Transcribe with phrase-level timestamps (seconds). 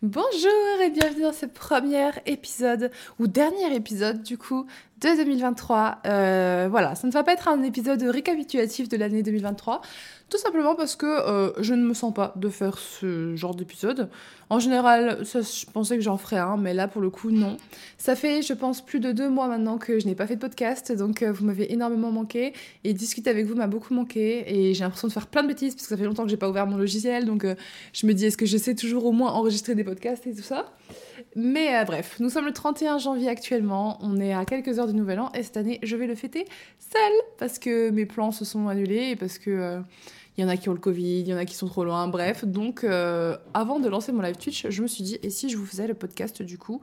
[0.00, 4.64] Bonjour et bienvenue dans ce premier épisode, ou dernier épisode du coup,
[5.00, 6.02] de 2023.
[6.06, 9.80] Euh, voilà, ça ne va pas être un épisode récapitulatif de l'année 2023,
[10.28, 14.08] tout simplement parce que euh, je ne me sens pas de faire ce genre d'épisode.
[14.50, 17.56] En général, je pensais que j'en ferais un, mais là pour le coup, non.
[17.96, 20.40] Ça fait, je pense, plus de deux mois maintenant que je n'ai pas fait de
[20.40, 22.52] podcast, donc euh, vous m'avez énormément manqué,
[22.84, 25.74] et discuter avec vous m'a beaucoup manqué, et j'ai l'impression de faire plein de bêtises,
[25.74, 27.46] parce que ça fait longtemps que j'ai pas ouvert mon logiciel, donc
[27.92, 30.42] je me dis, est-ce que je sais toujours au moins enregistrer des podcasts et tout
[30.42, 30.72] ça?
[31.36, 34.94] Mais euh, bref, nous sommes le 31 janvier actuellement, on est à quelques heures du
[34.94, 35.30] Nouvel An.
[35.34, 36.46] Et cette année je vais le fêter
[36.78, 39.80] seule parce que mes plans se sont annulés et parce que
[40.38, 41.84] il y en a qui ont le Covid, il y en a qui sont trop
[41.84, 42.44] loin, bref.
[42.44, 45.56] Donc euh, avant de lancer mon live Twitch, je me suis dit et si je
[45.56, 46.80] vous faisais le podcast du coup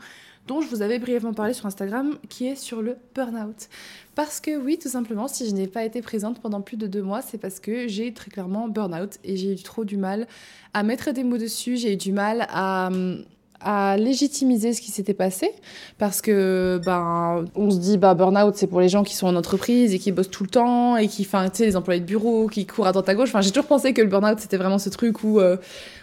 [0.47, 3.67] dont je vous avais brièvement parlé sur Instagram, qui est sur le burn-out.
[4.13, 7.01] Parce que oui, tout simplement, si je n'ai pas été présente pendant plus de deux
[7.01, 10.27] mois, c'est parce que j'ai très clairement burn-out et j'ai eu trop du mal
[10.73, 13.23] à mettre des mots dessus, j'ai eu du mal à hum,
[13.65, 15.51] à légitimiser ce qui s'était passé
[15.97, 19.35] parce que ben on se dit bah burn-out c'est pour les gens qui sont en
[19.35, 22.05] entreprise et qui bossent tout le temps et qui enfin tu sais les employés de
[22.05, 23.29] bureau qui courent à droite à gauche.
[23.29, 25.57] Enfin j'ai toujours pensé que le burn-out c'était vraiment ce truc où euh,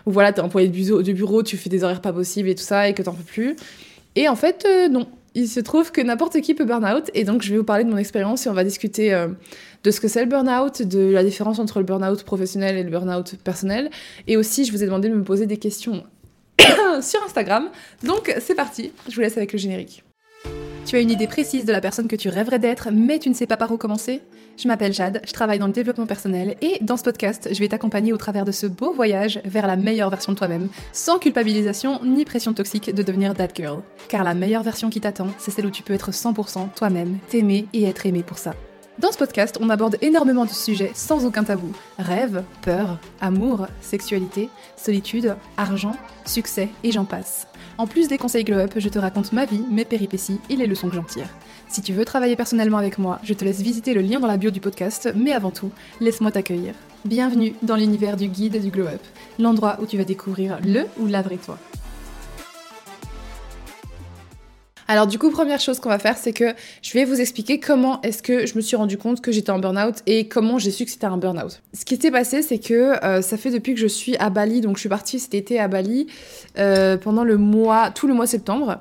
[0.06, 2.88] où voilà t'es employé de bureau, tu fais des horaires pas possibles et tout ça
[2.88, 3.54] et que t'en peux plus.
[4.16, 5.06] Et en fait euh, non.
[5.34, 7.90] Il se trouve que n'importe qui peut burn-out et donc je vais vous parler de
[7.90, 9.28] mon expérience et on va discuter euh,
[9.82, 12.90] de ce que c'est le burn-out, de la différence entre le burn-out professionnel et le
[12.90, 13.88] burn-out personnel.
[14.26, 16.04] Et aussi je vous ai demandé de me poser des questions
[17.00, 17.70] sur Instagram.
[18.02, 20.04] Donc c'est parti, je vous laisse avec le générique.
[20.84, 23.34] Tu as une idée précise de la personne que tu rêverais d'être, mais tu ne
[23.34, 24.20] sais pas par où commencer?
[24.60, 27.68] Je m'appelle Jade, je travaille dans le développement personnel et dans ce podcast, je vais
[27.68, 32.00] t'accompagner au travers de ce beau voyage vers la meilleure version de toi-même, sans culpabilisation
[32.04, 33.82] ni pression toxique de devenir that girl.
[34.08, 37.66] Car la meilleure version qui t'attend, c'est celle où tu peux être 100% toi-même, t'aimer
[37.72, 38.54] et être aimé pour ça.
[38.98, 41.72] Dans ce podcast, on aborde énormément de sujets sans aucun tabou.
[41.98, 47.46] Rêve, peur, amour, sexualité, solitude, argent, succès et j'en passe.
[47.78, 50.66] En plus des conseils glow up, je te raconte ma vie, mes péripéties et les
[50.66, 51.28] leçons que j'en tire.
[51.68, 54.36] Si tu veux travailler personnellement avec moi, je te laisse visiter le lien dans la
[54.36, 56.74] bio du podcast, mais avant tout, laisse-moi t'accueillir.
[57.06, 59.02] Bienvenue dans l'univers du guide du glow up,
[59.38, 61.58] l'endroit où tu vas découvrir le ou la vraie toi.
[64.92, 68.02] Alors du coup, première chose qu'on va faire, c'est que je vais vous expliquer comment
[68.02, 70.84] est-ce que je me suis rendu compte que j'étais en burn-out et comment j'ai su
[70.84, 71.62] que c'était un burn-out.
[71.72, 74.60] Ce qui s'est passé, c'est que euh, ça fait depuis que je suis à Bali,
[74.60, 76.08] donc je suis partie cet été à Bali
[76.58, 78.80] euh, pendant le mois, tout le mois septembre.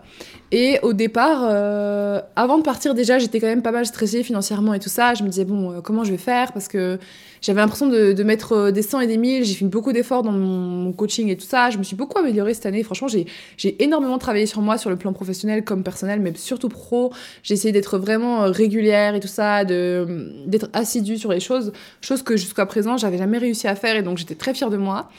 [0.54, 4.74] Et au départ, euh, avant de partir déjà, j'étais quand même pas mal stressée financièrement
[4.74, 5.14] et tout ça.
[5.14, 6.52] Je me disais, bon, euh, comment je vais faire?
[6.52, 7.00] Parce que
[7.42, 9.46] j'avais l'impression de, de, mettre euh, des 100 et des 1000.
[9.46, 11.70] J'ai fait beaucoup d'efforts dans mon, coaching et tout ça.
[11.70, 12.84] Je me suis beaucoup améliorée cette année.
[12.84, 17.14] Franchement, j'ai énormément travaillé sur moi, sur le plan professionnel comme personnel, mais surtout pro.
[17.44, 21.72] J'ai essayé d'être vraiment régulière et tout ça, d'être assidue sur les choses.
[22.02, 24.78] Chose que jusqu'à présent, j'avais jamais réussi à faire et donc j'étais très fière de
[24.78, 25.10] moi.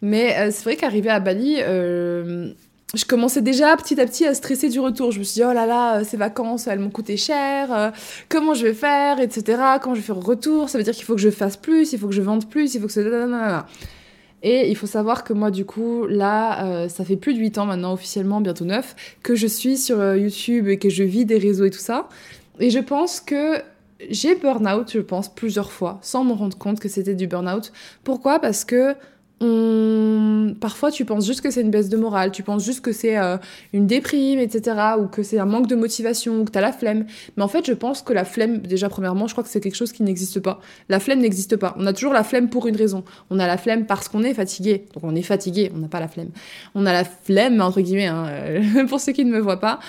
[0.00, 1.58] Mais c'est vrai qu'arriver à Bali
[2.94, 5.12] je commençais déjà petit à petit à stresser du retour.
[5.12, 7.90] Je me suis dit, oh là là, euh, ces vacances, elles m'ont coûté cher, euh,
[8.28, 9.62] comment je vais faire, etc.
[9.80, 11.98] Quand je vais faire retour, ça veut dire qu'il faut que je fasse plus, il
[11.98, 13.66] faut que je vende plus, il faut que ça...
[14.42, 17.58] Et il faut savoir que moi, du coup, là, euh, ça fait plus de 8
[17.58, 21.36] ans maintenant, officiellement, bientôt 9, que je suis sur YouTube et que je vis des
[21.36, 22.08] réseaux et tout ça.
[22.58, 23.62] Et je pense que
[24.08, 27.70] j'ai burn-out, je pense, plusieurs fois, sans me rendre compte que c'était du burn-out.
[28.02, 28.38] Pourquoi?
[28.38, 28.94] Parce que
[30.60, 33.18] parfois tu penses juste que c'est une baisse de morale, tu penses juste que c'est
[33.18, 33.38] euh,
[33.72, 37.06] une déprime, etc., ou que c'est un manque de motivation, ou que t'as la flemme.
[37.36, 39.76] Mais en fait, je pense que la flemme, déjà premièrement, je crois que c'est quelque
[39.76, 40.60] chose qui n'existe pas.
[40.88, 41.74] La flemme n'existe pas.
[41.78, 43.04] On a toujours la flemme pour une raison.
[43.30, 44.84] On a la flemme parce qu'on est fatigué.
[44.94, 46.30] Donc on est fatigué, on n'a pas la flemme.
[46.74, 48.28] On a la flemme, entre guillemets, hein,
[48.88, 49.80] pour ceux qui ne me voient pas.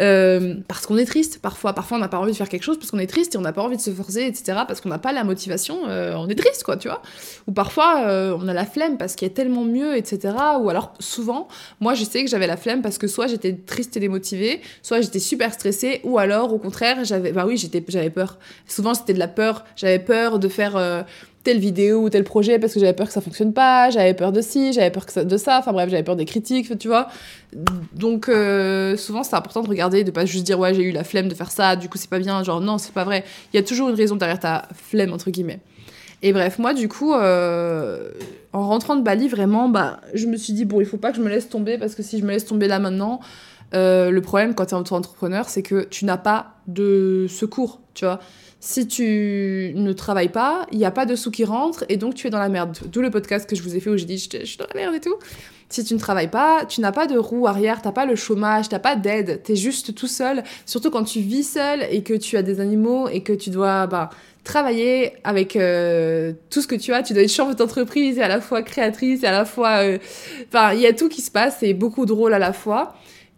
[0.00, 1.72] Euh, parce qu'on est triste parfois.
[1.72, 3.42] Parfois, on n'a pas envie de faire quelque chose parce qu'on est triste et on
[3.42, 4.60] n'a pas envie de se forcer, etc.
[4.66, 7.02] Parce qu'on n'a pas la motivation, euh, on est triste, quoi, tu vois.
[7.46, 10.34] Ou parfois, euh, on a la flemme parce qu'il y a tellement mieux, etc.
[10.60, 11.48] Ou alors, souvent,
[11.80, 15.00] moi, je sais que j'avais la flemme parce que soit j'étais triste et démotivée, soit
[15.00, 17.56] j'étais super stressée, ou alors, au contraire, j'avais, bah oui,
[17.88, 18.38] j'avais peur.
[18.66, 19.64] Souvent, c'était de la peur.
[19.76, 21.04] J'avais peur de faire
[21.44, 24.32] telle vidéo ou tel projet parce que j'avais peur que ça fonctionne pas, j'avais peur
[24.32, 27.08] de ci, j'avais peur de ça, enfin bref, j'avais peur des critiques, tu vois.
[27.92, 31.04] Donc euh, souvent c'est important de regarder, de pas juste dire ouais j'ai eu la
[31.04, 33.24] flemme de faire ça, du coup c'est pas bien, genre non c'est pas vrai.
[33.52, 35.60] Il y a toujours une raison derrière ta flemme entre guillemets.
[36.22, 38.08] Et bref, moi du coup, euh,
[38.54, 41.18] en rentrant de Bali, vraiment, bah, je me suis dit bon il faut pas que
[41.18, 43.20] je me laisse tomber parce que si je me laisse tomber là maintenant,
[43.74, 48.04] euh, le problème quand tu es auto-entrepreneur, c'est que tu n'as pas de secours tu
[48.06, 48.20] vois.
[48.66, 52.14] Si tu ne travailles pas, il n'y a pas de sous qui rentrent et donc
[52.14, 52.78] tu es dans la merde.
[52.90, 54.80] D'où le podcast que je vous ai fait où j'ai dit je suis dans la
[54.80, 55.16] merde et tout.
[55.68, 58.16] Si tu ne travailles pas, tu n'as pas de roue arrière, tu n'as pas le
[58.16, 60.44] chômage, tu n'as pas d'aide, tu es juste tout seul.
[60.64, 63.86] Surtout quand tu vis seul et que tu as des animaux et que tu dois
[63.86, 64.08] bah,
[64.44, 67.02] travailler avec euh, tout ce que tu as.
[67.02, 69.84] Tu dois être chef d'entreprise et à la fois créatrice et à la fois...
[69.84, 69.98] Euh,
[70.48, 72.94] enfin, il y a tout qui se passe et beaucoup de rôles à la fois.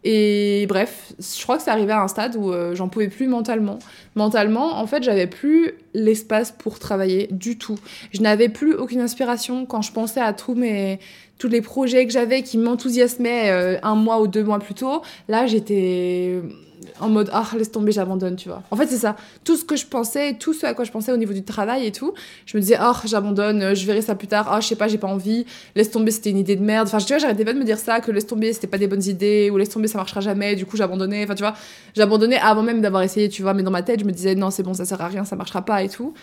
[0.08, 3.26] Et bref, je crois que c'est arrivé à un stade où euh, j'en pouvais plus
[3.26, 3.81] mentalement.
[4.14, 7.76] Mentalement, en fait, j'avais plus l'espace pour travailler du tout.
[8.12, 11.00] Je n'avais plus aucune inspiration quand je pensais à tous mes
[11.38, 15.03] tous les projets que j'avais qui m'enthousiasmaient euh, un mois ou deux mois plus tôt.
[15.26, 16.41] Là, j'étais
[17.00, 18.62] en mode ah laisse tomber j'abandonne tu vois.
[18.71, 19.17] En fait c'est ça.
[19.44, 21.87] Tout ce que je pensais tout ce à quoi je pensais au niveau du travail
[21.87, 22.15] et tout
[22.47, 24.50] je me disais oh j'abandonne euh, je verrai ça plus tard.
[24.53, 25.47] Oh je sais pas j'ai pas envie.
[25.75, 26.88] Laisse tomber c'était une idée de merde.
[26.88, 28.87] Enfin tu vois j'arrêtais pas de me dire ça que laisse tomber c'était pas des
[28.87, 30.56] bonnes idées ou laisse tomber ça marchera jamais.
[30.56, 31.25] Du coup j'abandonnais.
[31.25, 31.55] Enfin tu vois
[31.94, 33.55] j'abandonnais avant même d'avoir essayé tu vois.
[33.55, 35.37] Mais dans ma tête je me disais non c'est bon ça sert à rien ça
[35.37, 36.15] marchera pas et tout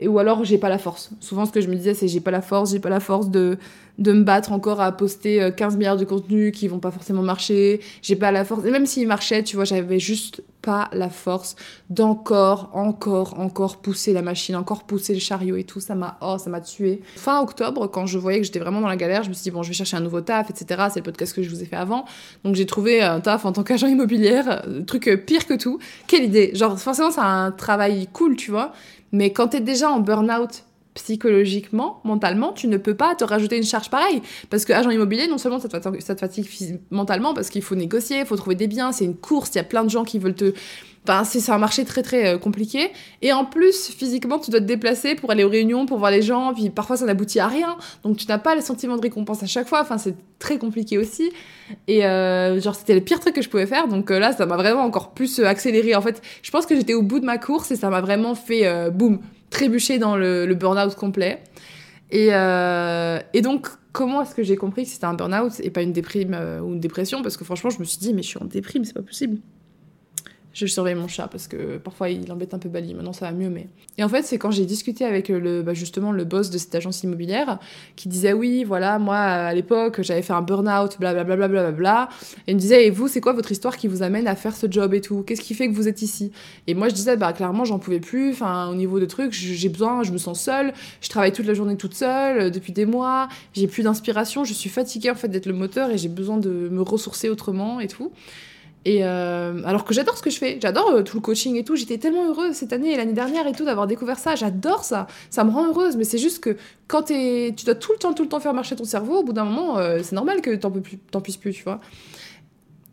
[0.00, 2.20] et ou alors j'ai pas la force souvent ce que je me disais c'est j'ai
[2.20, 3.58] pas la force j'ai pas la force de
[4.00, 7.22] de me battre encore à poster 15 euh, milliards de contenus qui vont pas forcément
[7.22, 7.80] marcher.
[8.02, 8.64] J'ai pas la force.
[8.64, 11.54] Et même s'ils marchaient, tu vois, j'avais juste pas la force
[11.90, 15.80] d'encore, encore, encore pousser la machine, encore pousser le chariot et tout.
[15.80, 17.02] Ça m'a, oh, ça m'a tué.
[17.16, 19.50] Fin octobre, quand je voyais que j'étais vraiment dans la galère, je me suis dit,
[19.50, 20.84] bon, je vais chercher un nouveau taf, etc.
[20.90, 22.06] C'est le podcast que je vous ai fait avant.
[22.44, 25.78] Donc j'ai trouvé un taf en tant qu'agent immobilière, euh, truc euh, pire que tout.
[26.06, 26.52] Quelle idée.
[26.54, 28.72] Genre, forcément, c'est un travail cool, tu vois.
[29.12, 30.64] Mais quand t'es déjà en burn-out,
[30.94, 34.22] psychologiquement, mentalement, tu ne peux pas te rajouter une charge pareille.
[34.50, 38.26] Parce que agent immobilier, non seulement ça te, fatigue, mentalement, parce qu'il faut négocier, il
[38.26, 40.34] faut trouver des biens, c'est une course, il y a plein de gens qui veulent
[40.34, 40.52] te...
[41.08, 42.90] Enfin, c'est un marché très très euh, compliqué.
[43.22, 46.20] Et en plus, physiquement, tu dois te déplacer pour aller aux réunions, pour voir les
[46.20, 47.78] gens, puis parfois ça n'aboutit à rien.
[48.04, 49.80] Donc tu n'as pas le sentiment de récompense à chaque fois.
[49.80, 51.32] Enfin, c'est très compliqué aussi.
[51.88, 53.88] Et euh, genre, c'était le pire truc que je pouvais faire.
[53.88, 55.94] Donc euh, là, ça m'a vraiment encore plus accéléré.
[55.94, 58.34] En fait, je pense que j'étais au bout de ma course et ça m'a vraiment
[58.34, 61.42] fait boum trébuché dans le, le burn-out complet.
[62.10, 65.92] Et, et donc, comment est-ce que j'ai compris que c'était un burn-out et pas une
[65.92, 67.22] déprime ou une dépression?
[67.22, 69.38] Parce que franchement, je me suis dit, mais je suis en déprime, c'est pas possible
[70.52, 72.94] je surveille mon chat parce que parfois il embête un peu Bali.
[72.94, 73.68] Maintenant ça va mieux, mais.
[73.98, 76.74] Et en fait, c'est quand j'ai discuté avec le, bah, justement le boss de cette
[76.74, 77.58] agence immobilière
[77.96, 81.48] qui disait oui, voilà, moi à l'époque j'avais fait un burn-out, blablabla.
[81.48, 82.08] Bla, bla, bla,
[82.46, 84.54] et il me disait, et vous, c'est quoi votre histoire qui vous amène à faire
[84.54, 85.22] ce job et tout?
[85.22, 86.32] Qu'est-ce qui fait que vous êtes ici?
[86.66, 89.68] Et moi je disais, bah clairement j'en pouvais plus, enfin au niveau de trucs, j'ai
[89.68, 92.86] besoin, je me sens seule, je travaille toute la journée toute seule euh, depuis des
[92.86, 96.36] mois, j'ai plus d'inspiration, je suis fatiguée en fait d'être le moteur et j'ai besoin
[96.36, 98.12] de me ressourcer autrement et tout.
[98.86, 101.64] Et euh, alors que j'adore ce que je fais, j'adore euh, tout le coaching et
[101.64, 101.76] tout.
[101.76, 104.36] J'étais tellement heureuse cette année et l'année dernière et tout d'avoir découvert ça.
[104.36, 105.96] J'adore ça, ça me rend heureuse.
[105.96, 106.56] Mais c'est juste que
[106.88, 109.34] quand tu dois tout le temps, tout le temps faire marcher ton cerveau, au bout
[109.34, 110.70] d'un moment, euh, c'est normal que t'en,
[111.20, 111.80] puisses plus, tu vois.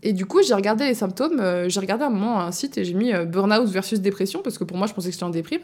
[0.08, 1.42] Et du coup, j'ai regardé les symptômes.
[1.68, 4.78] j'ai regardé un moment un site et j'ai mis burn-out versus dépression parce que pour
[4.78, 5.64] moi, je pensais que j'étais en déprime.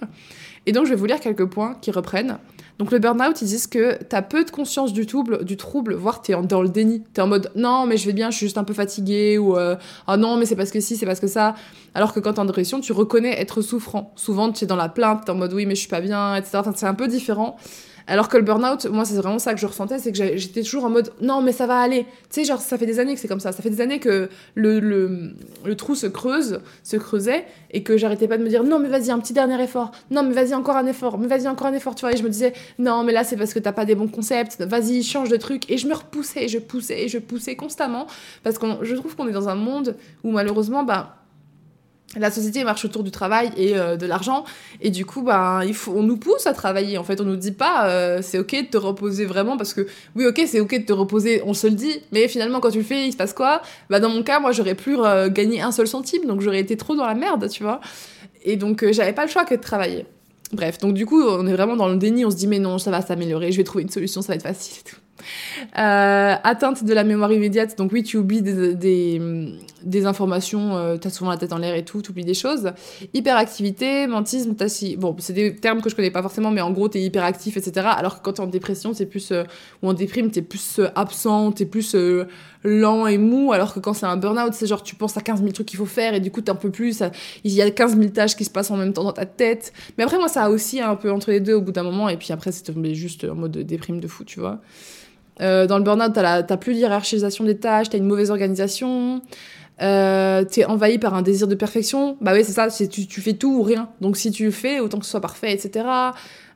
[0.66, 2.38] Et donc, je vais vous lire quelques points qui reprennent.
[2.80, 5.94] Donc le burn-out, ils disent que tu as peu de conscience du trouble, du trouble
[5.94, 7.04] voire tu es dans le déni.
[7.14, 9.38] Tu es en mode non, mais je vais bien, je suis juste un peu fatiguée
[9.38, 9.76] ou euh,
[10.08, 11.56] ah non, mais c'est parce que si, c'est parce que ça.
[11.94, 14.12] Alors que quand tu es en dépression, tu reconnais être souffrant.
[14.16, 16.02] Souvent, tu es dans la plainte, tu es en mode oui, mais je suis pas
[16.02, 16.62] bien, etc.
[16.76, 17.58] c'est un peu différent.
[18.08, 20.86] Alors que le burn-out, moi, c'est vraiment ça que je ressentais, c'est que j'étais toujours
[20.86, 22.06] en mode non, mais ça va aller.
[22.30, 23.52] Tu sais, genre, ça fait des années que c'est comme ça.
[23.52, 28.28] Ça fait des années que le, le, trou se creuse, se creusait, et que j'arrêtais
[28.28, 29.92] pas de me dire non, mais vas-y, un petit dernier effort.
[30.12, 31.18] Non, mais vas-y, encore un effort.
[31.18, 31.96] Mais vas-y, encore un effort.
[31.96, 33.96] Tu vois, et je me disais non, mais là, c'est parce que t'as pas des
[33.96, 34.62] bons concepts.
[34.62, 35.70] Vas-y, change de truc.
[35.70, 38.08] Et je me repoussais, et je poussais, et je poussais constamment.
[38.44, 41.23] Parce que je trouve qu'on est dans un monde où malheureusement, bah,
[42.18, 44.44] la société marche autour du travail et euh, de l'argent.
[44.82, 45.28] Et du coup
[45.74, 47.22] faut on nous pousse à travailler en fait.
[47.22, 50.42] On nous dit pas euh, c'est ok de te reposer vraiment parce que oui ok
[50.48, 52.02] c'est ok de te reposer on se le dit.
[52.12, 53.62] Mais finalement quand tu le fais il se passe quoi?
[53.90, 56.78] Bah dans mon cas moi j'aurais plus euh, gagné un seul centime donc j'aurais été
[56.78, 57.82] trop dans la merde tu vois.
[58.44, 60.06] Et donc j'avais pas le choix que de travailler.
[60.52, 62.78] Bref donc du coup on est vraiment dans le déni on se dit mais non
[62.78, 65.03] ça va s'améliorer je vais trouver une solution ça va être facile et tout
[65.78, 69.20] euh, atteinte de la mémoire immédiate, donc oui, tu oublies des,
[69.84, 72.34] des, informations, euh, tu as souvent la tête en l'air et tout, tu oublies des
[72.34, 72.72] choses.
[73.14, 76.90] Hyperactivité, mentisme, si Bon, c'est des termes que je connais pas forcément, mais en gros,
[76.90, 77.88] tu es hyperactif, etc.
[77.96, 79.32] Alors que quand tu es en dépression, c'est plus.
[79.32, 79.44] Euh,
[79.82, 81.96] ou en déprime, tu es plus absent, tu es plus
[82.64, 85.40] lent et mou, alors que quand c'est un burn-out, c'est genre tu penses à 15
[85.40, 87.04] 000 trucs qu'il faut faire et du coup, tu un peu plus.
[87.44, 89.74] Il y a 15 000 tâches qui se passent en même temps dans ta tête.
[89.98, 92.10] Mais après, moi, ça a aussi un peu entre les deux au bout d'un moment,
[92.10, 94.62] et puis après, c'est tombé juste en mode déprime de fou, tu vois.
[95.42, 99.22] Euh, dans le burn-out, t'as plus de hiérarchisation des tâches, t'as une mauvaise organisation,
[99.82, 102.18] euh, t'es envahi par un désir de perfection.
[102.22, 103.90] Bah oui, c'est ça, tu, tu fais tout ou rien.
[104.02, 105.86] Donc si tu fais, autant que ce soit parfait, etc.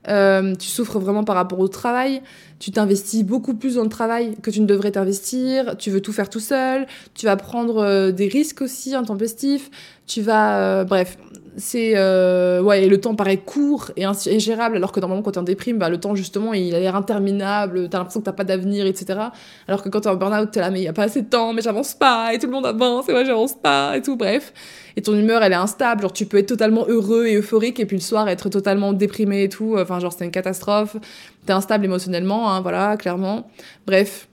[0.10, 2.22] Euh, tu souffres vraiment par rapport au travail,
[2.60, 6.13] tu t'investis beaucoup plus dans le travail que tu ne devrais t'investir, tu veux tout
[6.13, 9.69] faire tout seul, tu vas prendre des risques aussi intempestifs,
[10.05, 10.86] tu vas...
[10.86, 11.17] bref,
[11.58, 15.44] c'est euh, ouais le temps paraît court et ingérable alors que normalement quand t'es en
[15.44, 18.86] déprime bah, le temps justement il a l'air interminable t'as l'impression que t'as pas d'avenir
[18.86, 19.20] etc
[19.68, 21.54] alors que quand t'es en burn-out t'es là mais y a pas assez de temps
[21.54, 24.54] mais j'avance pas et tout le monde avance et moi j'avance pas et tout bref.
[24.96, 27.86] Et ton humeur elle est instable genre tu peux être totalement heureux et euphorique et
[27.86, 30.98] puis le soir être totalement déprimé et tout enfin genre c'est une catastrophe.
[31.46, 33.50] T'es instable émotionnellement hein, voilà clairement.
[33.86, 34.28] Bref.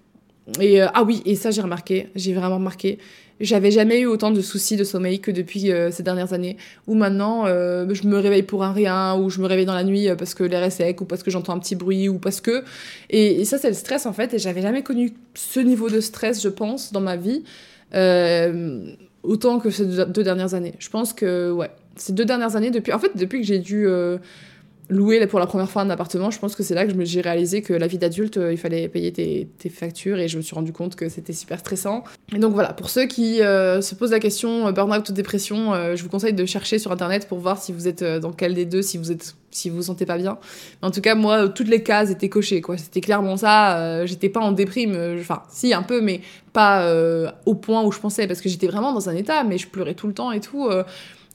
[0.61, 2.99] Et euh, ah oui et ça j'ai remarqué j'ai vraiment remarqué
[3.41, 6.57] j'avais jamais eu autant de soucis de sommeil que depuis euh, ces dernières années.
[6.87, 9.85] Où maintenant, euh, je me réveille pour un rien, ou je me réveille dans la
[9.85, 12.19] nuit euh, parce que l'air est sec, ou parce que j'entends un petit bruit, ou
[12.19, 12.62] parce que.
[13.11, 14.35] Et, ça, c'est le stress en fait.
[14.35, 17.43] Et j'avais jamais connu ce niveau de stress, je pense, dans ma vie,
[19.23, 20.75] autant que ces deux dernières années.
[20.79, 22.93] Je pense que, ouais, ces deux dernières années, depuis.
[22.93, 23.87] En fait, depuis que j'ai dû
[24.88, 27.62] louer pour la première fois un appartement, je pense que c'est là que j'ai réalisé
[27.62, 30.73] que la vie d'adulte, euh, il fallait payer tes, factures et je me suis rendu
[30.73, 32.05] compte que c'était super stressant.
[32.35, 35.73] Et donc voilà, pour ceux qui euh, se posent la question euh, burn-out ou dépression,
[35.95, 38.67] je vous conseille de chercher sur internet pour voir si vous êtes dans quel des
[38.67, 40.38] deux, si vous êtes si vous vous sentez pas bien.
[40.83, 42.76] Mais en tout cas, moi, toutes les cases étaient cochées, quoi.
[42.76, 44.05] C'était clairement ça.
[44.05, 46.23] j'étais pas en déprime, enfin, si, un peu, mais
[46.53, 46.93] pas
[47.47, 49.95] au point où je pensais, parce que j'étais vraiment dans un état, mais je pleurais
[49.95, 50.69] tout le temps et tout.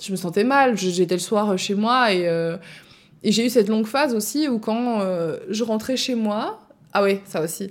[0.01, 0.77] je me sentais mal.
[0.77, 2.27] J'étais le soir chez moi et
[3.23, 6.59] et j'ai eu cette longue phase aussi où quand euh, je rentrais chez moi,
[6.93, 7.69] ah ouais, ça aussi,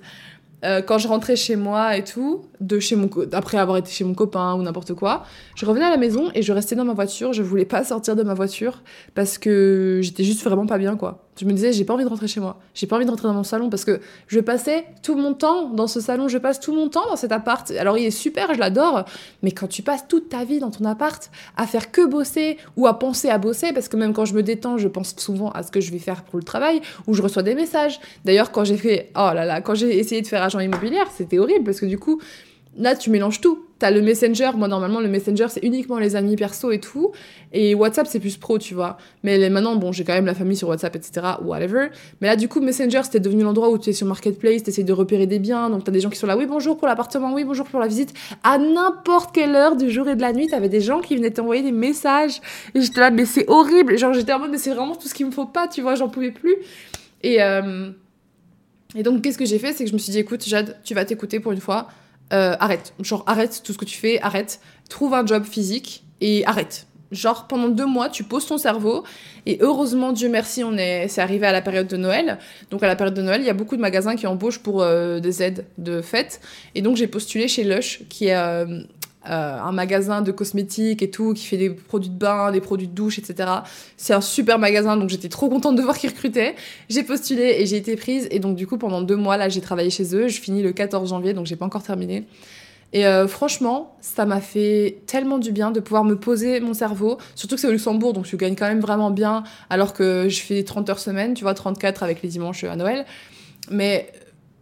[0.65, 4.05] euh, quand je rentrais chez moi et tout, de chez mon après avoir été chez
[4.05, 5.25] mon copain ou n'importe quoi,
[5.55, 7.33] je revenais à la maison et je restais dans ma voiture.
[7.33, 8.83] Je voulais pas sortir de ma voiture
[9.15, 11.28] parce que j'étais juste vraiment pas bien quoi.
[11.39, 13.29] Je me disais j'ai pas envie de rentrer chez moi, j'ai pas envie de rentrer
[13.29, 16.61] dans mon salon parce que je passais tout mon temps dans ce salon, je passe
[16.61, 17.71] tout mon temps dans cet appart.
[17.73, 19.05] Alors il est super, je l'adore,
[19.43, 22.87] mais quand tu passes toute ta vie dans ton appart à faire que bosser ou
[22.87, 25.63] à penser à bosser parce que même quand je me détends, je pense souvent à
[25.63, 28.01] ce que je vais faire pour le travail ou je reçois des messages.
[28.25, 31.39] D'ailleurs quand j'ai fait oh là là, quand j'ai essayé de faire agent immobilière, c'était
[31.39, 32.21] horrible parce que du coup
[32.79, 33.65] là, tu mélanges tout.
[33.79, 37.13] T'as le Messenger, moi normalement le Messenger c'est uniquement les amis perso et tout,
[37.53, 38.97] et WhatsApp c'est plus pro, tu vois.
[39.23, 41.89] Mais maintenant, bon, j'ai quand même la famille sur WhatsApp, etc., whatever.
[42.21, 44.93] Mais là, du coup, Messenger c'était devenu l'endroit où tu es sur Marketplace, tu de
[44.93, 47.45] repérer des biens, donc t'as des gens qui sont là, oui, bonjour pour l'appartement, oui,
[47.45, 48.13] bonjour pour la visite.
[48.43, 51.31] À n'importe quelle heure du jour et de la nuit, t'avais des gens qui venaient
[51.31, 52.41] t'envoyer des messages,
[52.75, 53.97] et j'étais là, mais c'est horrible.
[53.97, 55.95] Genre, j'étais en mode, mais c'est vraiment tout ce qu'il me faut pas, tu vois,
[55.95, 56.57] j'en pouvais plus.
[57.23, 57.91] Et, euh,
[58.95, 59.73] et donc, qu'est-ce que j'ai fait?
[59.73, 61.89] C'est que je me suis dit, écoute, Jade, tu vas t'écouter pour une fois
[62.33, 62.95] euh, arrête.
[63.01, 64.61] Genre, arrête tout ce que tu fais, arrête.
[64.89, 66.87] Trouve un job physique et arrête.
[67.11, 69.03] Genre, pendant deux mois, tu poses ton cerveau.
[69.47, 72.39] Et heureusement, Dieu merci, on est, c'est arrivé à la période de Noël.
[72.71, 74.83] Donc, à la période de Noël, il y a beaucoup de magasins qui embauchent pour
[74.83, 76.41] euh, des aides de fête.
[76.75, 78.83] Et donc, j'ai postulé chez Lush, qui est euh,
[79.27, 82.87] euh, un magasin de cosmétiques et tout, qui fait des produits de bain, des produits
[82.87, 83.51] de douche, etc.
[83.97, 86.55] C'est un super magasin, donc j'étais trop contente de voir qu'ils recrutaient.
[86.89, 88.29] J'ai postulé et j'ai été prise.
[88.31, 90.29] Et donc, du coup, pendant deux mois, là, j'ai travaillé chez eux.
[90.29, 92.27] Je finis le 14 janvier, donc j'ai pas encore terminé.
[92.93, 97.19] Et euh, franchement, ça m'a fait tellement du bien de pouvoir me poser mon cerveau.
[97.35, 100.41] Surtout que c'est au Luxembourg, donc je gagne quand même vraiment bien, alors que je
[100.41, 103.05] fais 30 heures semaine, tu vois, 34 avec les dimanches à Noël.
[103.71, 104.11] Mais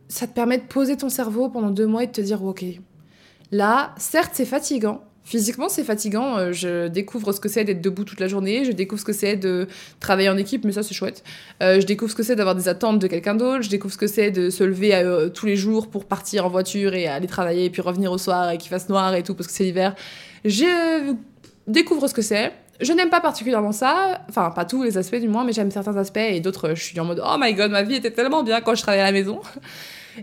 [0.09, 2.65] ça te permet de poser ton cerveau pendant deux mois et de te dire, ok,
[3.53, 5.03] Là, certes, c'est fatigant.
[5.26, 6.38] Physiquement, c'est fatigant.
[6.38, 8.65] Euh, je découvre ce que c'est d'être debout toute la journée.
[8.65, 9.67] Je découvre ce que c'est de
[9.99, 11.25] travailler en équipe, mais ça, c'est chouette.
[11.65, 13.62] Euh, je découvre ce que c'est d'avoir des attentes de quelqu'un d'autre.
[13.62, 16.49] Je découvre ce que c'est de se lever euh, tous les jours pour partir en
[16.49, 19.35] voiture et aller travailler, et puis revenir au soir et qu'il fasse noir et tout,
[19.35, 19.97] parce que c'est l'hiver.
[20.45, 21.12] Je
[21.67, 22.53] découvre ce que c'est.
[22.81, 25.97] Je n'aime pas particulièrement ça, enfin pas tous les aspects du moins, mais j'aime certains
[25.97, 28.61] aspects et d'autres je suis en mode oh my god ma vie était tellement bien
[28.61, 29.41] quand je travaillais à la maison.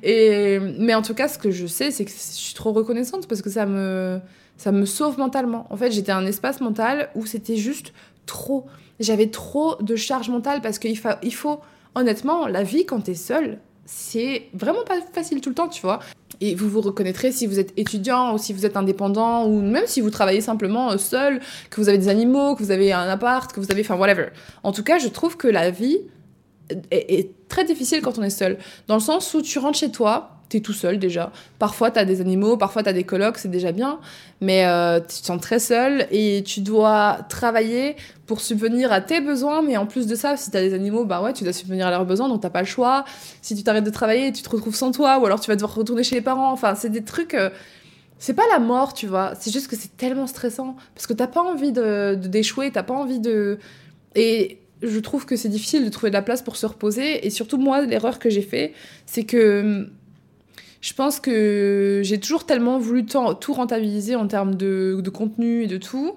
[0.01, 3.27] Et, mais en tout cas, ce que je sais, c'est que je suis trop reconnaissante
[3.27, 4.19] parce que ça me,
[4.57, 5.67] ça me sauve mentalement.
[5.69, 7.93] En fait, j'étais un espace mental où c'était juste
[8.25, 8.65] trop.
[8.99, 11.59] J'avais trop de charge mentale parce qu'il il faut,
[11.95, 15.99] honnêtement, la vie quand t'es seul, c'est vraiment pas facile tout le temps, tu vois.
[16.41, 19.85] Et vous vous reconnaîtrez si vous êtes étudiant ou si vous êtes indépendant ou même
[19.85, 23.07] si vous travaillez simplement euh, seul, que vous avez des animaux, que vous avez un
[23.07, 24.27] appart, que vous avez, enfin whatever.
[24.63, 25.99] En tout cas, je trouve que la vie
[26.91, 28.57] est, très difficile quand on est seul.
[28.87, 31.31] Dans le sens où tu rentres chez toi, t'es tout seul déjà.
[31.59, 33.99] Parfois t'as des animaux, parfois t'as des colocs, c'est déjà bien,
[34.41, 39.21] mais euh, tu te sens très seul et tu dois travailler pour subvenir à tes
[39.21, 41.87] besoins, mais en plus de ça, si t'as des animaux, bah ouais, tu dois subvenir
[41.87, 43.05] à leurs besoins, donc t'as pas le choix.
[43.41, 45.75] Si tu t'arrêtes de travailler, tu te retrouves sans toi, ou alors tu vas devoir
[45.75, 46.51] retourner chez les parents.
[46.51, 47.33] Enfin, c'est des trucs.
[47.33, 47.49] Euh,
[48.19, 49.33] c'est pas la mort, tu vois.
[49.37, 52.93] C'est juste que c'est tellement stressant parce que t'as pas envie de d'échouer, t'as pas
[52.93, 53.59] envie de
[54.15, 57.25] et je trouve que c'est difficile de trouver de la place pour se reposer.
[57.25, 58.73] Et surtout, moi, l'erreur que j'ai fait,
[59.05, 59.89] c'est que hum,
[60.81, 65.77] je pense que j'ai toujours tellement voulu tout rentabiliser en termes de, contenu et de
[65.77, 66.15] tout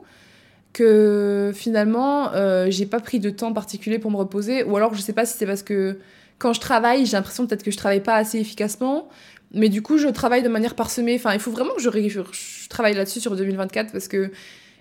[0.72, 4.62] que finalement, euh, j'ai pas pris de temps particulier pour me reposer.
[4.64, 5.98] Ou alors, je sais pas si c'est parce que
[6.38, 9.08] quand je travaille, j'ai l'impression peut-être que je travaille pas assez efficacement.
[9.54, 11.14] Mais du coup, je travaille de manière parsemée.
[11.14, 14.30] Enfin, il faut vraiment que je, je travaille là-dessus sur 2024 parce que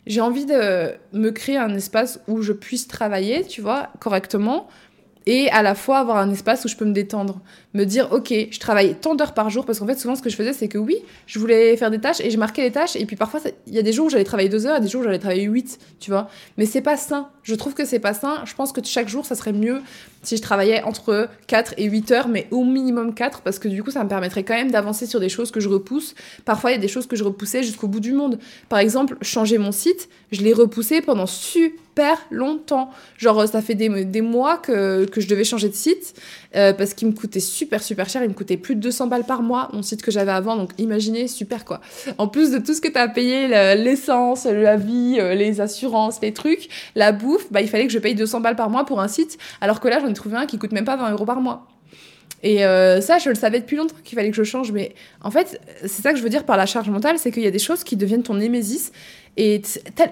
[0.05, 4.67] j'ai envie de me créer un espace où je puisse travailler, tu vois, correctement,
[5.25, 7.41] et à la fois avoir un espace où je peux me détendre.
[7.75, 10.29] Me dire, ok, je travaille tant d'heures par jour, parce qu'en fait, souvent, ce que
[10.29, 12.96] je faisais, c'est que oui, je voulais faire des tâches et je marquais les tâches,
[12.96, 14.88] et puis parfois, il y a des jours où j'allais travailler deux heures, et des
[14.88, 16.29] jours où j'allais travailler huit, tu vois.
[16.58, 17.29] Mais c'est pas sain.
[17.44, 18.41] Je trouve que c'est pas sain.
[18.46, 19.82] Je pense que chaque jour, ça serait mieux
[20.25, 23.84] si je travaillais entre 4 et 8 heures, mais au minimum 4, parce que du
[23.84, 26.15] coup, ça me permettrait quand même d'avancer sur des choses que je repousse.
[26.44, 28.39] Parfois, il y a des choses que je repoussais jusqu'au bout du monde.
[28.70, 32.89] Par exemple, changer mon site, je l'ai repoussé pendant super longtemps.
[33.17, 36.20] Genre, ça fait des, des mois que, que, je devais changer de site,
[36.55, 38.24] euh, parce qu'il me coûtait super, super cher.
[38.24, 40.55] Il me coûtait plus de 200 balles par mois, mon site que j'avais avant.
[40.55, 41.81] Donc, imaginez, super quoi.
[42.17, 46.19] En plus de tout ce que tu as payé, l'essence, la vie, euh, les assurances,
[46.22, 49.01] les trucs, la bouffe, bah, il fallait que je paye 200 balles par mois pour
[49.01, 51.25] un site, alors que là, j'en ai trouvé un qui coûte même pas 20 euros
[51.25, 51.67] par mois.
[52.43, 54.72] Et euh, ça, je le savais depuis longtemps qu'il fallait que je change.
[54.72, 57.43] Mais en fait, c'est ça que je veux dire par la charge mentale, c'est qu'il
[57.43, 58.91] y a des choses qui deviennent ton némésis
[59.38, 59.62] et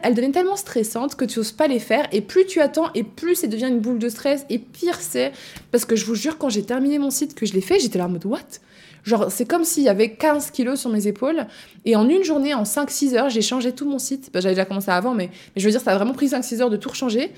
[0.01, 2.07] elles deviennent tellement stressantes que tu oses pas les faire.
[2.11, 4.45] Et plus tu attends, et plus ça devient une boule de stress.
[4.49, 5.31] Et pire c'est,
[5.71, 7.97] parce que je vous jure, quand j'ai terminé mon site, que je l'ai fait, j'étais
[7.97, 8.39] là en mode what?
[9.03, 11.45] Genre, c'est comme s'il y avait 15 kilos sur mes épaules.
[11.83, 14.29] Et en une journée, en 5-6 heures, j'ai changé tout mon site.
[14.33, 16.61] Bah, j'avais déjà commencé avant, mais, mais, je veux dire, ça a vraiment pris 5-6
[16.61, 17.31] heures de tout rechanger.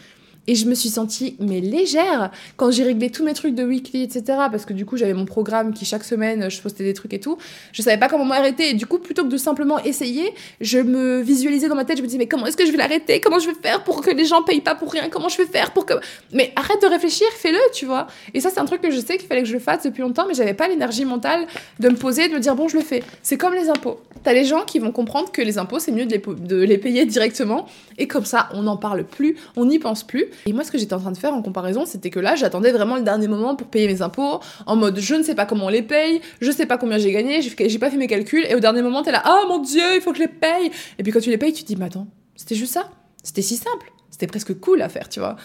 [0.48, 4.04] Et je me suis sentie, mais légère, quand j'ai réglé tous mes trucs de weekly,
[4.04, 4.24] etc.
[4.52, 7.20] Parce que du coup, j'avais mon programme qui, chaque semaine, je postais des trucs et
[7.20, 7.38] tout.
[7.72, 8.70] Je savais pas comment m'arrêter.
[8.70, 11.98] Et du coup, plutôt que de simplement essayer, je me visualisais dans ma tête.
[11.98, 13.20] Je me disais, mais comment est-ce que je vais l'arrêter?
[13.22, 15.10] Comment je vais faire pour que les gens payent pas pour rien?
[15.10, 15.94] Comment je vais faire pour que.
[16.32, 18.08] Mais arrête de réfléchir, fais-le, tu vois.
[18.34, 20.02] Et ça, c'est un truc que je sais qu'il fallait que je le fasse depuis
[20.02, 21.48] longtemps, mais j'avais pas l'énergie mentale
[21.80, 23.04] de me poser, de me dire, bon, je le fais.
[23.24, 24.00] C'est comme les impôts.
[24.24, 26.78] T'as les gens qui vont comprendre que les impôts, c'est mieux de les, de les
[26.78, 27.68] payer directement.
[27.98, 30.26] Et comme ça, on n'en parle plus, on n'y pense plus.
[30.46, 32.72] Et moi, ce que j'étais en train de faire en comparaison, c'était que là, j'attendais
[32.72, 35.66] vraiment le dernier moment pour payer mes impôts, en mode je ne sais pas comment
[35.66, 38.56] on les paye, je sais pas combien j'ai gagné, j'ai pas fait mes calculs, et
[38.56, 40.72] au dernier moment, t'es là, oh mon dieu, il faut que je les paye.
[41.00, 42.90] Et puis quand tu les payes, tu te dis, mais attends, c'était juste ça,
[43.24, 45.36] c'était si simple, c'était presque cool à faire, tu vois.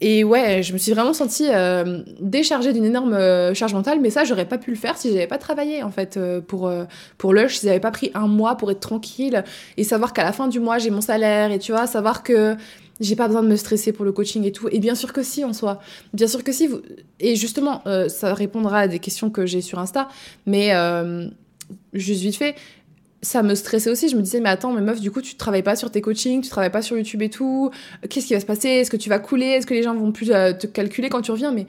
[0.00, 4.10] Et ouais, je me suis vraiment sentie euh, déchargée d'une énorme euh, charge mentale, mais
[4.10, 6.70] ça, j'aurais pas pu le faire si j'avais pas travaillé, en fait, euh, pour,
[7.16, 9.42] pour Lush, si j'avais pas pris un mois pour être tranquille
[9.76, 12.56] et savoir qu'à la fin du mois, j'ai mon salaire, et tu vois, savoir que
[13.00, 14.68] j'ai pas besoin de me stresser pour le coaching et tout.
[14.70, 15.80] Et bien sûr que si, en soi.
[16.12, 16.68] Bien sûr que si.
[16.68, 16.80] Vous...
[17.20, 20.08] Et justement, ça répondra à des questions que j'ai sur Insta.
[20.46, 20.72] Mais
[21.92, 22.56] juste vite fait,
[23.22, 24.08] ça me stressait aussi.
[24.08, 26.42] Je me disais, mais attends, mais meuf, du coup, tu travailles pas sur tes coachings,
[26.42, 27.70] tu travailles pas sur YouTube et tout.
[28.08, 28.68] Qu'est-ce qui va se passer?
[28.68, 29.46] Est-ce que tu vas couler?
[29.46, 31.52] Est-ce que les gens vont plus euh, te calculer quand tu reviens?
[31.52, 31.66] Mais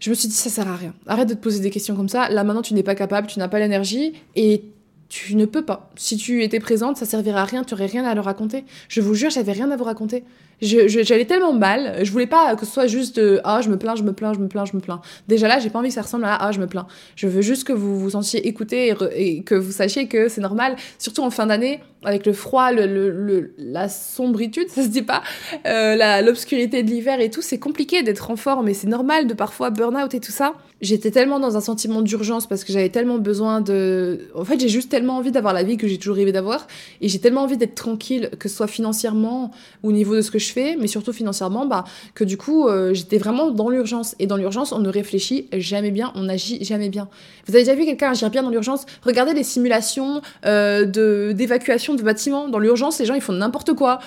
[0.00, 0.94] je me suis dit, ça sert à rien.
[1.06, 2.28] Arrête de te poser des questions comme ça.
[2.28, 4.14] Là, maintenant, tu n'es pas capable, tu n'as pas l'énergie.
[4.36, 4.64] Et
[5.08, 5.90] tu ne peux pas.
[5.96, 8.64] Si tu étais présente, ça servirait à rien, tu aurais rien à leur raconter.
[8.88, 10.24] Je vous jure, j'avais rien à vous raconter.
[10.60, 14.02] J'allais tellement mal, je voulais pas que ce soit juste ah je me plains, je
[14.02, 15.00] me plains, je me plains, je me plains.
[15.28, 16.86] Déjà là, j'ai pas envie que ça ressemble à ah je me plains.
[17.16, 20.76] Je veux juste que vous vous sentiez écouté et, que vous sachiez que c'est normal,
[20.98, 25.22] surtout en fin d'année, avec le froid, le, le, la sombritude, ça se dit pas,
[25.66, 29.34] euh, l'obscurité de l'hiver et tout, c'est compliqué d'être en forme et c'est normal de
[29.34, 30.54] parfois burn-out et tout ça.
[30.80, 34.28] J'étais tellement dans un sentiment d'urgence parce que j'avais tellement besoin de.
[34.34, 36.68] En fait, j'ai juste tellement envie d'avoir la vie que j'ai toujours rêvé d'avoir
[37.00, 39.50] et j'ai tellement envie d'être tranquille, que ce soit financièrement
[39.82, 41.84] au niveau de ce que je fais, mais surtout financièrement, bah,
[42.14, 44.14] que du coup, euh, j'étais vraiment dans l'urgence.
[44.18, 47.08] Et dans l'urgence, on ne réfléchit jamais bien, on agit jamais bien.
[47.46, 48.86] Vous avez déjà vu quelqu'un agir bien dans l'urgence?
[49.02, 50.84] Regardez les simulations euh,
[51.32, 52.48] d'évacuation de, bâtiments.
[52.48, 53.98] Dans l'urgence, les gens, ils font n'importe quoi.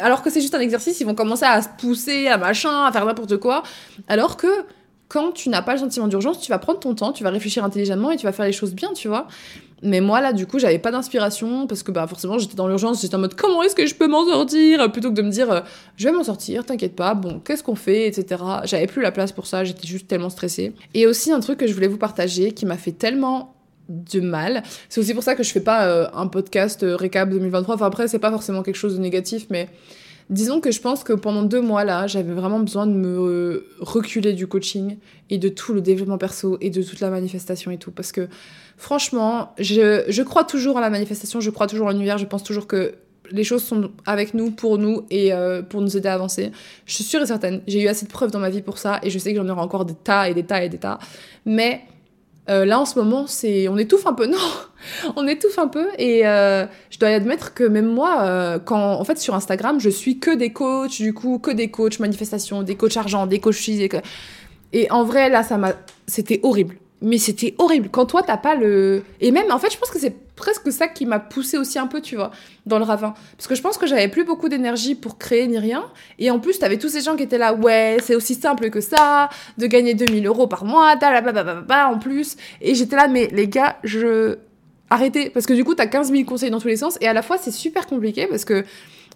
[0.00, 2.92] alors que c'est juste un exercice, ils vont commencer à se pousser, à machin, à
[2.92, 3.62] faire n'importe quoi.
[4.08, 4.48] Alors que
[5.08, 7.64] quand tu n'as pas le sentiment d'urgence, tu vas prendre ton temps, tu vas réfléchir
[7.64, 9.28] intelligemment et tu vas faire les choses bien, tu vois.
[9.82, 13.02] Mais moi, là, du coup, j'avais pas d'inspiration parce que bah, forcément, j'étais dans l'urgence,
[13.02, 14.90] j'étais en mode comment est-ce que je peux m'en sortir?
[14.90, 15.60] Plutôt que de me dire euh,
[15.96, 18.42] je vais m'en sortir, t'inquiète pas, bon, qu'est-ce qu'on fait, etc.
[18.64, 20.72] J'avais plus la place pour ça, j'étais juste tellement stressée.
[20.94, 23.54] Et aussi, un truc que je voulais vous partager qui m'a fait tellement
[23.88, 24.62] de mal.
[24.88, 27.76] C'est aussi pour ça que je fais pas euh, un podcast euh, récap 2023.
[27.76, 29.68] Enfin, après, c'est pas forcément quelque chose de négatif, mais
[30.28, 34.32] Disons que je pense que pendant deux mois là, j'avais vraiment besoin de me reculer
[34.32, 34.96] du coaching
[35.30, 37.92] et de tout le développement perso et de toute la manifestation et tout.
[37.92, 38.28] Parce que
[38.76, 42.42] franchement, je, je crois toujours à la manifestation, je crois toujours à l'univers, je pense
[42.42, 42.94] toujours que
[43.30, 46.50] les choses sont avec nous, pour nous et euh, pour nous aider à avancer.
[46.86, 48.98] Je suis sûre et certaine, j'ai eu assez de preuves dans ma vie pour ça
[49.02, 50.98] et je sais que j'en aurai encore des tas et des tas et des tas.
[51.44, 51.82] Mais
[52.48, 54.26] euh, là, en ce moment, c'est, on étouffe un peu.
[54.36, 54.38] Non,
[55.16, 55.88] on étouffe un peu.
[55.98, 59.90] Et euh, je dois admettre que même moi, euh, quand, en fait, sur Instagram, je
[59.90, 63.68] suis que des coachs, du coup, que des coachs manifestations, des coachs argent, des coachs
[63.68, 63.90] et,
[64.72, 65.72] et en vrai, là, ça m'a,
[66.06, 67.88] c'était horrible mais c'était horrible.
[67.90, 69.02] Quand toi, t'as pas le.
[69.20, 71.86] Et même, en fait, je pense que c'est presque ça qui m'a poussé aussi un
[71.86, 72.30] peu, tu vois,
[72.66, 73.14] dans le ravin.
[73.36, 75.84] Parce que je pense que j'avais plus beaucoup d'énergie pour créer ni rien.
[76.18, 78.80] Et en plus, t'avais tous ces gens qui étaient là, ouais, c'est aussi simple que
[78.80, 82.36] ça, de gagner 2000 euros par mois, en plus.
[82.60, 84.36] Et j'étais là, mais les gars, je.
[84.88, 85.30] Arrêtez.
[85.30, 86.96] Parce que du coup, t'as 15 000 conseils dans tous les sens.
[87.00, 88.64] Et à la fois, c'est super compliqué parce que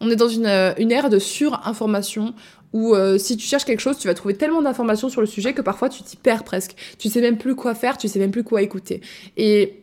[0.03, 2.33] On est dans une, euh, ère de surinformation
[2.73, 5.53] où euh, si tu cherches quelque chose, tu vas trouver tellement d'informations sur le sujet
[5.53, 6.75] que parfois tu t'y perds presque.
[6.99, 9.03] Tu sais même plus quoi faire, tu sais même plus quoi écouter.
[9.37, 9.80] Et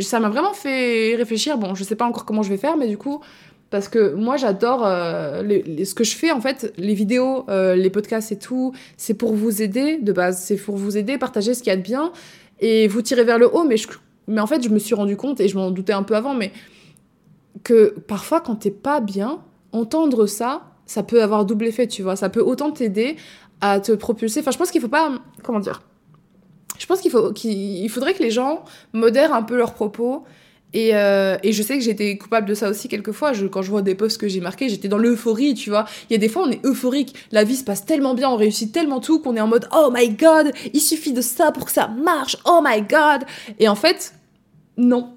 [0.00, 1.58] ça m'a vraiment fait réfléchir.
[1.58, 3.20] Bon, je sais pas encore comment je vais faire, mais du coup,
[3.70, 5.42] parce que moi j'adore euh,
[5.84, 9.34] ce que je fais en fait, les vidéos, euh, les podcasts et tout, c'est pour
[9.34, 12.12] vous aider de base, c'est pour vous aider, partager ce qu'il y a de bien
[12.60, 13.64] et vous tirer vers le haut.
[13.64, 13.88] Mais, je,
[14.26, 16.34] mais en fait, je me suis rendu compte, et je m'en doutais un peu avant,
[16.34, 16.52] mais
[17.64, 19.40] que parfois quand t'es pas bien,
[19.72, 22.16] entendre ça, ça peut avoir double effet, tu vois.
[22.16, 23.16] Ça peut autant t'aider
[23.60, 24.40] à te propulser.
[24.40, 25.12] Enfin, je pense qu'il faut pas.
[25.42, 25.82] Comment dire
[26.88, 27.32] pense qu'il faut,
[27.90, 30.24] faudrait que les gens modèrent un peu leurs propos.
[30.74, 33.32] Et, euh, et je sais que j'étais coupable de ça aussi quelquefois.
[33.32, 35.86] Je, quand je vois des posts que j'ai marqués, j'étais dans l'euphorie, tu vois.
[36.08, 37.14] Il y a des fois, on est euphorique.
[37.32, 39.90] La vie se passe tellement bien, on réussit tellement tout qu'on est en mode Oh
[39.92, 42.36] my god, il suffit de ça pour que ça marche.
[42.44, 43.24] Oh my god.
[43.58, 44.14] Et en fait,
[44.76, 45.14] non.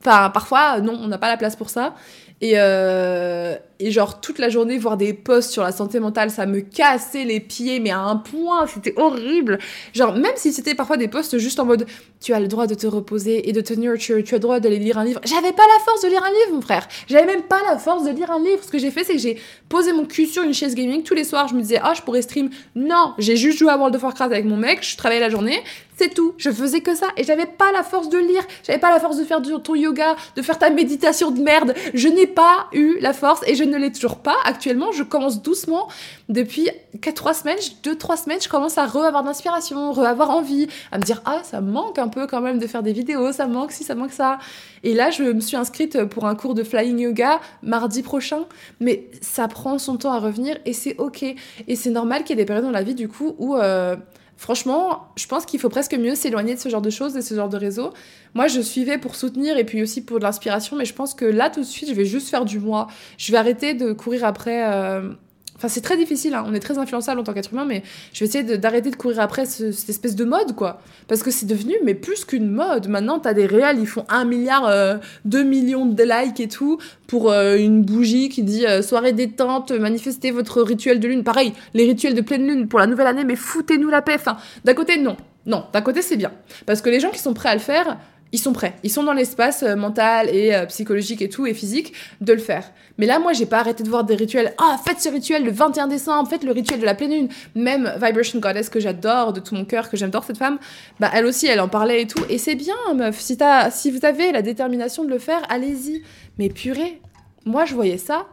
[0.00, 1.94] Enfin, parfois, non, on n'a pas la place pour ça.
[2.40, 6.46] Et, euh, et genre toute la journée voir des posts sur la santé mentale, ça
[6.46, 9.58] me cassait les pieds, mais à un point, c'était horrible.
[9.92, 11.86] Genre même si c'était parfois des posts juste en mode
[12.20, 14.58] tu as le droit de te reposer et de te nurture, tu as le droit
[14.58, 15.20] d'aller lire un livre.
[15.24, 16.88] J'avais pas la force de lire un livre, mon frère.
[17.06, 18.64] J'avais même pas la force de lire un livre.
[18.64, 21.14] Ce que j'ai fait, c'est que j'ai posé mon cul sur une chaise gaming tous
[21.14, 21.48] les soirs.
[21.48, 22.48] Je me disais, ah, oh, je pourrais stream.
[22.74, 25.62] Non, j'ai juste joué à World of Warcraft avec mon mec, je travaillais la journée.
[25.96, 26.34] C'est tout.
[26.38, 27.08] Je faisais que ça.
[27.16, 28.42] Et j'avais pas la force de lire.
[28.66, 31.74] J'avais pas la force de faire ton yoga, de faire ta méditation de merde.
[31.94, 34.92] Je n'ai pas eu la force et ne l'ai toujours pas actuellement.
[34.92, 35.88] Je commence doucement.
[36.28, 41.22] Depuis 4-3 semaines, 2-3 semaines, je commence à re-avoir d'inspiration, re-avoir envie, à me dire
[41.24, 43.84] Ah, ça me manque un peu quand même de faire des vidéos, ça manque si,
[43.84, 44.38] ça manque ça.
[44.82, 48.44] Et là, je me suis inscrite pour un cours de flying yoga mardi prochain.
[48.80, 51.22] Mais ça prend son temps à revenir et c'est ok.
[51.22, 53.56] Et c'est normal qu'il y ait des périodes dans la vie, du coup, où.
[53.56, 53.96] Euh,
[54.36, 57.34] franchement, je pense qu'il faut presque mieux s'éloigner de ce genre de choses, de ce
[57.34, 57.92] genre de réseaux.
[58.34, 61.24] Moi, je suivais pour soutenir et puis aussi pour de l'inspiration, mais je pense que
[61.24, 62.88] là, tout de suite, je vais juste faire du moi.
[63.18, 65.10] Je vais arrêter de courir après euh,
[65.56, 66.44] Enfin, c'est très difficile, hein.
[66.46, 69.20] on est très influençable en tant qu'être humain, mais je vais essayer d'arrêter de, courir
[69.20, 70.80] après cette espèce de mode, quoi.
[71.06, 72.88] Parce que c'est devenu, mais plus qu'une mode.
[72.88, 76.78] Maintenant, t'as des réels, ils font 1 milliard, 2 euh, millions de likes et tout,
[77.06, 81.22] pour euh, une bougie qui dit euh, soirée détente, manifestez votre rituel de lune.
[81.22, 84.16] Pareil, les rituels de pleine lune pour la nouvelle année, mais foutez-nous la paix.
[84.16, 85.16] Enfin, d'un côté, non.
[85.46, 86.32] Non, d'un côté, c'est bien.
[86.66, 87.98] Parce que les gens qui sont prêts à le faire,
[88.34, 88.74] ils sont prêts.
[88.82, 92.64] Ils sont dans l'espace mental et psychologique et tout, et physique, de le faire.
[92.98, 94.54] Mais là, moi, j'ai pas arrêté de voir des rituels.
[94.58, 97.28] Ah, faites ce rituel le 21 décembre, faites le rituel de la pleine lune.
[97.54, 100.58] Même Vibration Goddess, que j'adore de tout mon cœur, que j'adore cette femme,
[100.98, 102.24] bah, elle aussi, elle en parlait et tout.
[102.28, 103.20] Et c'est bien, meuf.
[103.20, 106.02] Si, as, si vous avez la détermination de le faire, allez-y.
[106.36, 107.00] Mais purée,
[107.44, 108.26] moi, je voyais ça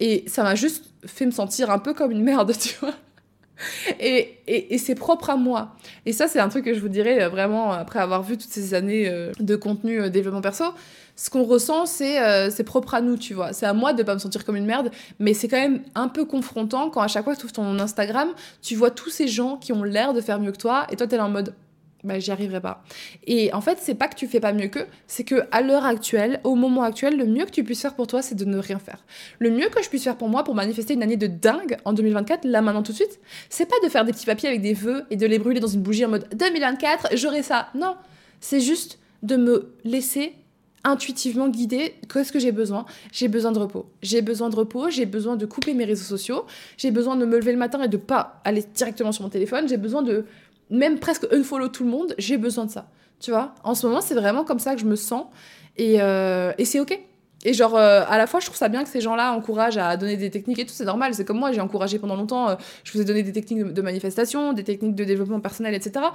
[0.00, 2.94] et ça m'a juste fait me sentir un peu comme une merde, tu vois.
[4.00, 5.74] Et, et, c'est propre à moi.
[6.04, 8.50] Et ça, c'est un truc que je vous dirais euh, vraiment après avoir vu toutes
[8.50, 10.64] ces années euh, de contenu euh, développement perso
[11.18, 13.54] ce qu'on ressent, c'est propre à nous, tu vois.
[13.54, 16.08] C'est à moi de pas me sentir comme une merde, mais c'est quand même un
[16.08, 18.28] peu confrontant quand à chaque fois que tu ouvres ton Instagram,
[18.60, 21.06] tu vois tous ces gens qui ont l'air de faire mieux que toi, et toi,
[21.06, 21.54] t'es en mode
[22.06, 22.82] bah, j'y arriverai pas.
[23.26, 25.84] Et en fait, c'est pas que tu fais pas mieux qu'eux, c'est que à l'heure
[25.84, 28.58] actuelle, au moment actuel, le mieux que tu puisses faire pour toi, c'est de ne
[28.58, 29.04] rien faire.
[29.38, 31.92] Le mieux que je puisse faire pour moi pour manifester une année de dingue en
[31.92, 34.72] 2024, là maintenant tout de suite, c'est pas de faire des petits papiers avec des
[34.72, 37.68] vœux et de les brûler dans une bougie en mode 2024, j'aurai ça.
[37.74, 37.96] Non,
[38.40, 40.34] c'est juste de me laisser
[40.86, 41.94] intuitivement guidée.
[42.12, 43.90] Qu'est-ce que j'ai besoin J'ai besoin de repos.
[44.02, 47.36] J'ai besoin de repos, j'ai besoin de couper mes réseaux sociaux, j'ai besoin de me
[47.36, 50.24] lever le matin et de pas aller directement sur mon téléphone, j'ai besoin de
[50.70, 52.88] même presque unfollow tout le monde, j'ai besoin de ça.
[53.20, 53.54] Tu vois?
[53.64, 55.26] En ce moment, c'est vraiment comme ça que je me sens
[55.76, 56.98] et, euh, et c'est ok.
[57.44, 59.96] Et genre, euh, à la fois, je trouve ça bien que ces gens-là encouragent à
[59.96, 61.14] donner des techniques et tout, c'est normal.
[61.14, 63.70] C'est comme moi, j'ai encouragé pendant longtemps, euh, je vous ai donné des techniques de,
[63.70, 66.06] de, manifestation, des techniques de développement personnel, etc.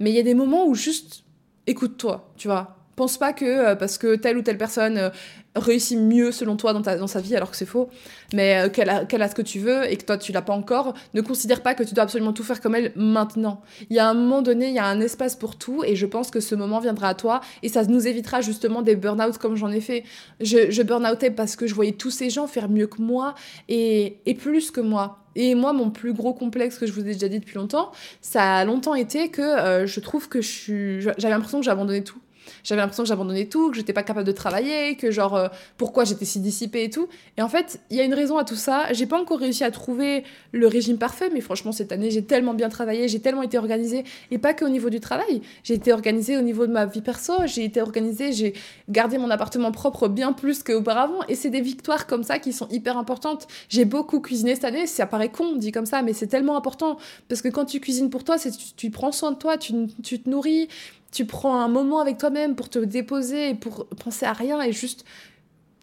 [0.00, 1.24] Mais il y a des moments où juste
[1.66, 5.08] écoute-toi, tu vois pense pas que euh, parce que telle ou telle personne euh,
[5.56, 7.88] réussit mieux selon toi dans, ta, sa vie, alors que c'est faux,
[8.34, 10.92] mais euh, qu'elle a, ce que tu veux et que toi tu l'as pas encore,
[11.14, 13.62] ne considère pas que tu dois absolument tout faire comme elle maintenant.
[13.88, 16.04] Il y a un moment donné, il y a un espace pour tout et je
[16.04, 19.56] pense que ce moment viendra à toi et ça nous évitera justement des burn-out comme
[19.56, 20.04] j'en ai fait.
[20.42, 23.34] Je, je burn-outais parce que je voyais tous ces gens faire mieux que moi
[23.70, 25.20] et, plus que moi.
[25.36, 28.56] Et moi, mon plus gros complexe que je vous ai déjà dit depuis longtemps, ça
[28.56, 30.40] a longtemps été que je trouve que.
[30.42, 32.20] J'avais l'impression que j'abandonnais tout.
[32.64, 36.04] J'avais l'impression que j'abandonnais tout, que j'étais pas capable de travailler, que genre euh, pourquoi
[36.04, 37.08] j'étais si dissipée et tout.
[37.36, 38.92] Et en fait, il y a une raison à tout ça.
[38.92, 42.54] J'ai pas encore réussi à trouver le régime parfait, mais franchement cette année j'ai tellement
[42.54, 45.42] bien travaillé, j'ai tellement été organisée et pas que au niveau du travail.
[45.64, 48.54] J'ai été organisée au niveau de ma vie perso, j'ai été organisée, j'ai
[48.88, 52.68] gardé mon appartement propre bien plus qu'auparavant et c'est des victoires comme ça qui sont
[52.68, 53.46] hyper importantes.
[53.68, 56.98] J'ai beaucoup cuisiné cette année, ça paraît con dit comme ça, mais c'est tellement important
[57.28, 59.72] parce que quand tu cuisines pour toi, c'est tu, tu prends soin de toi, tu,
[60.02, 60.68] tu te nourris,
[61.12, 64.72] tu prends un moment avec toi-même pour te déposer et pour penser à rien et
[64.72, 65.04] juste.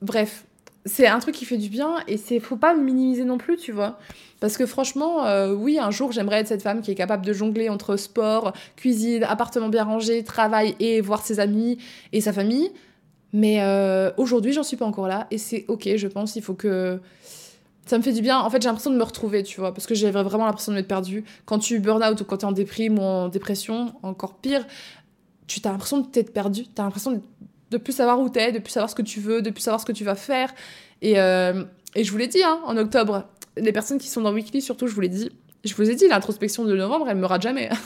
[0.01, 0.45] Bref,
[0.85, 3.57] c'est un truc qui fait du bien et c'est faut pas le minimiser non plus,
[3.57, 3.99] tu vois.
[4.39, 7.33] Parce que franchement, euh, oui, un jour, j'aimerais être cette femme qui est capable de
[7.33, 11.77] jongler entre sport, cuisine, appartement bien rangé, travail et voir ses amis
[12.13, 12.71] et sa famille.
[13.33, 16.35] Mais euh, aujourd'hui, j'en suis pas encore là et c'est ok, je pense.
[16.35, 16.99] Il faut que.
[17.85, 18.37] Ça me fait du bien.
[18.37, 20.77] En fait, j'ai l'impression de me retrouver, tu vois, parce que j'avais vraiment l'impression de
[20.77, 21.23] m'être perdue.
[21.45, 24.67] Quand tu burn-out ou quand tu es en déprime ou en dépression, encore pire,
[25.47, 26.63] tu as l'impression de t'être perdu.
[26.63, 27.21] Tu as l'impression
[27.71, 29.81] de, plus savoir où t'es, de plus savoir ce que tu veux, de plus savoir
[29.81, 30.53] ce que tu vas faire.
[31.01, 31.63] Et, euh,
[31.95, 34.87] et je vous l'ai dit, hein, en octobre, les personnes qui sont dans Weekly, surtout,
[34.87, 35.31] je vous l'ai dit,
[35.63, 37.69] je vous ai dit, l'introspection de novembre, elle me rate jamais.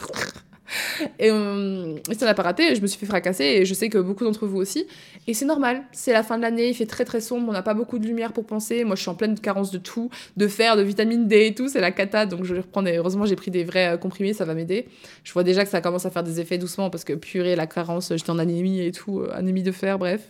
[1.22, 3.98] Euh, et, ça n'a pas raté, je me suis fait fracasser et je sais que
[3.98, 4.86] beaucoup d'entre vous aussi.
[5.28, 7.62] Et c'est normal, c'est la fin de l'année, il fait très très sombre, on n'a
[7.62, 8.84] pas beaucoup de lumière pour penser.
[8.84, 11.68] Moi je suis en pleine carence de tout, de fer, de vitamine D et tout,
[11.68, 12.90] c'est la cata, donc je vais reprendre.
[12.94, 14.88] Heureusement j'ai pris des vrais euh, comprimés, ça va m'aider.
[15.24, 17.68] Je vois déjà que ça commence à faire des effets doucement parce que purée, la
[17.68, 20.22] carence, j'étais en anémie et tout, euh, anémie de fer, bref.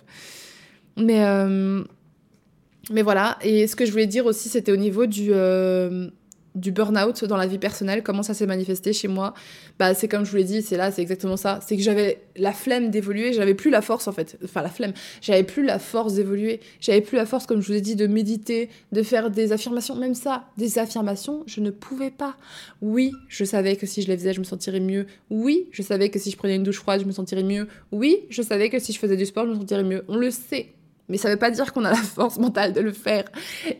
[0.97, 1.25] Mais.
[2.89, 6.10] Mais voilà, et ce que je voulais dire aussi, c'était au niveau du, euh,
[6.55, 9.33] du burn-out dans la vie personnelle, comment ça s'est manifesté chez moi.
[9.79, 11.59] Bah, c'est comme je vous l'ai dit, c'est là, c'est exactement ça.
[11.65, 14.37] C'est que j'avais la flemme d'évoluer, j'avais plus la force en fait.
[14.43, 17.77] Enfin, la flemme, j'avais plus la force d'évoluer, j'avais plus la force, comme je vous
[17.77, 19.95] ai dit, de méditer, de faire des affirmations.
[19.95, 22.35] Même ça, des affirmations, je ne pouvais pas.
[22.81, 25.05] Oui, je savais que si je les faisais, je me sentirais mieux.
[25.29, 27.67] Oui, je savais que si je prenais une douche froide, je me sentirais mieux.
[27.91, 30.03] Oui, je savais que si je faisais du sport, je me sentirais mieux.
[30.07, 30.73] On le sait
[31.12, 33.26] mais ça veut pas dire qu'on a la force mentale de le faire.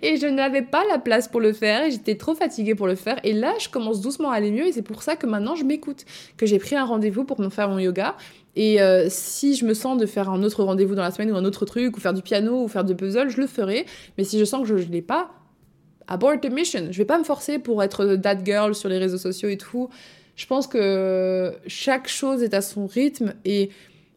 [0.04, 2.96] Et je n'avais pas la place pour le faire et j'étais trop fatiguée pour le
[2.96, 3.20] faire.
[3.24, 5.64] Et là, je commence doucement à aller mieux et c'est pour ça que maintenant je
[5.64, 6.06] m'écoute,
[6.38, 8.16] que j'ai pris un rendez-vous pour me faire mon yoga.
[8.58, 11.36] Et euh, si je me sens de faire un autre rendez-vous dans la semaine ou
[11.38, 13.86] un autre truc, ou faire du piano, ou faire du puzzle, je le ferai.
[14.18, 15.32] Mais si je sens que je ne l'ai pas,
[16.08, 16.88] abort the mission.
[16.92, 19.90] Je vais pas me forcer pour être that girl sur les réseaux sociaux et tout.
[20.36, 23.70] Je pense que chaque chose est à son rythme et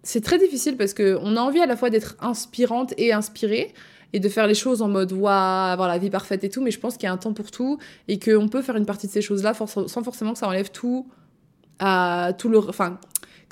[0.04, 3.74] c'est très difficile parce qu'on a envie à la fois d'être inspirante et inspirée
[4.12, 6.70] et de faire les choses en mode waouh, avoir la vie parfaite et tout, mais
[6.70, 9.08] je pense qu'il y a un temps pour tout et qu'on peut faire une partie
[9.08, 11.08] de ces choses-là sans forcément que ça enlève tout
[11.80, 12.58] à tout le.
[12.58, 13.00] Enfin,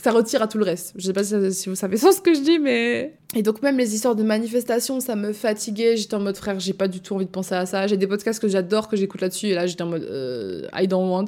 [0.03, 0.95] ça retire à tout le reste.
[0.97, 3.15] Je sais pas si, vous savez ce que je dis, mais.
[3.37, 5.97] Et donc, même les histoires de manifestations, ça me fatiguait.
[5.97, 7.87] J'étais en mode frère, j'ai pas du tout envie de penser à ça.
[7.87, 10.89] J'ai des podcasts que j'adore, que j'écoute là-dessus, et là, j'étais en mode euh, I
[10.89, 11.27] don't want.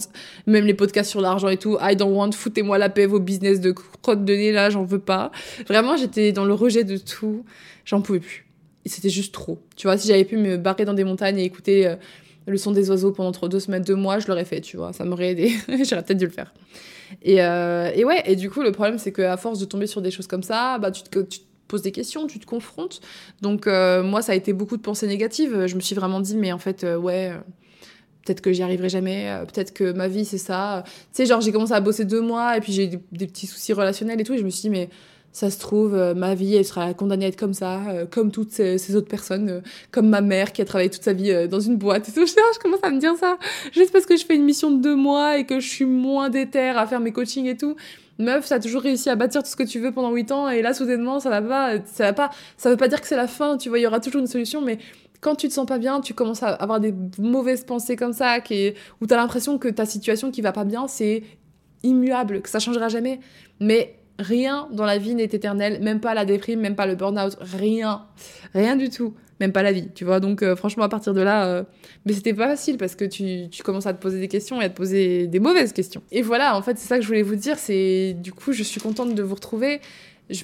[0.49, 2.33] Même les podcasts sur l'argent et tout, I don't want.
[2.33, 5.31] Foutez-moi la paix, vos business de crotte de nez là, j'en veux pas.
[5.69, 7.45] Vraiment, j'étais dans le rejet de tout.
[7.85, 8.45] J'en pouvais plus.
[8.87, 9.61] C'était juste trop.
[9.77, 11.87] Tu vois, si j'avais pu me barrer dans des montagnes et écouter.
[11.87, 11.97] Euh,
[12.47, 15.07] le son des oiseaux pendant deux semaines, deux mois, je l'aurais fait, tu vois, ça
[15.07, 15.51] m'aurait aidé.
[15.69, 16.53] J'aurais peut-être dû le faire.
[17.23, 20.03] Et, euh, et, ouais, et du coup, le problème, c'est qu'à force de tomber sur
[20.03, 23.01] des choses comme ça, bah, tu te, tu poses des questions, tu te confrontes.
[23.43, 25.67] Donc, euh, moi, ça a été beaucoup de pensées négatives.
[25.67, 27.33] Je me suis vraiment dit, mais en fait, euh, ouais
[28.27, 30.83] peut-être que j'y arriverai jamais, peut-être que ma vie c'est ça.
[30.87, 33.27] Tu sais, genre j'ai commencé à bosser deux mois et puis j'ai eu des, des,
[33.27, 34.89] petits soucis relationnels et tout, et je me suis dit, mais
[35.35, 38.31] ça se trouve, euh, ma vie, elle sera condamnée à être comme ça, euh, comme
[38.31, 41.59] toutes ces, autres personnes, euh, comme ma mère qui a travaillé toute sa vie dans
[41.59, 42.25] une boîte et tout.
[42.27, 43.37] Je, je commence à me dire ça,
[43.73, 46.31] juste parce que je fais une mission de deux mois et que je suis moins
[46.31, 47.75] déterre à faire mes coachings et tout.
[48.21, 50.49] Meuf, ça a toujours réussi à bâtir tout ce que tu veux pendant huit ans
[50.49, 53.17] et là, soudainement, ça va pas, ça va pas, ça veut pas dire que c'est
[53.17, 54.79] la fin, tu vois, il y aura toujours une solution, mais
[55.21, 58.39] quand tu te sens pas bien, tu commences à avoir des mauvaises pensées comme ça,
[58.41, 61.25] qui, où t'as l'impression que ta situation qui va pas bien, c'est
[61.83, 63.19] immuable, que ça changera jamais.
[63.59, 67.37] Mais Rien dans la vie n'est éternel, même pas la déprime, même pas le burn-out,
[67.41, 68.07] rien.
[68.55, 69.15] Rien du tout.
[69.41, 70.21] Même pas la vie, tu vois.
[70.21, 71.65] Donc, euh, franchement, à partir de là, euh,
[72.07, 74.69] mais c'était pas facile parce que tu, commences à te poser des questions et à
[74.69, 76.03] te poser des mauvaises questions.
[76.13, 77.59] Et voilà, en fait, c'est ça que je voulais vous dire.
[77.59, 79.81] C'est du coup, je suis contente de vous retrouver.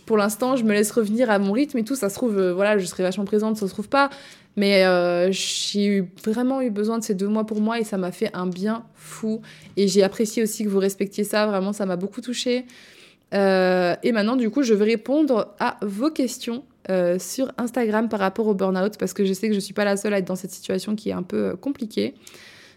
[0.06, 1.94] pour l'instant, je me laisse revenir à mon rythme et tout.
[1.94, 4.10] Ça se trouve, euh, voilà, je serai vachement présente, ça se trouve pas.
[4.56, 4.84] Mais
[5.30, 8.48] j'ai vraiment eu besoin de ces deux mois pour moi et ça m'a fait un
[8.48, 9.40] bien fou.
[9.76, 11.46] Et j'ai apprécié aussi que vous respectiez ça.
[11.46, 12.66] Vraiment, ça m'a beaucoup touchée.
[13.34, 18.20] Euh, et maintenant, du coup, je vais répondre à vos questions euh, sur Instagram par
[18.20, 20.18] rapport au burn-out, parce que je sais que je ne suis pas la seule à
[20.18, 22.14] être dans cette situation qui est un peu euh, compliquée.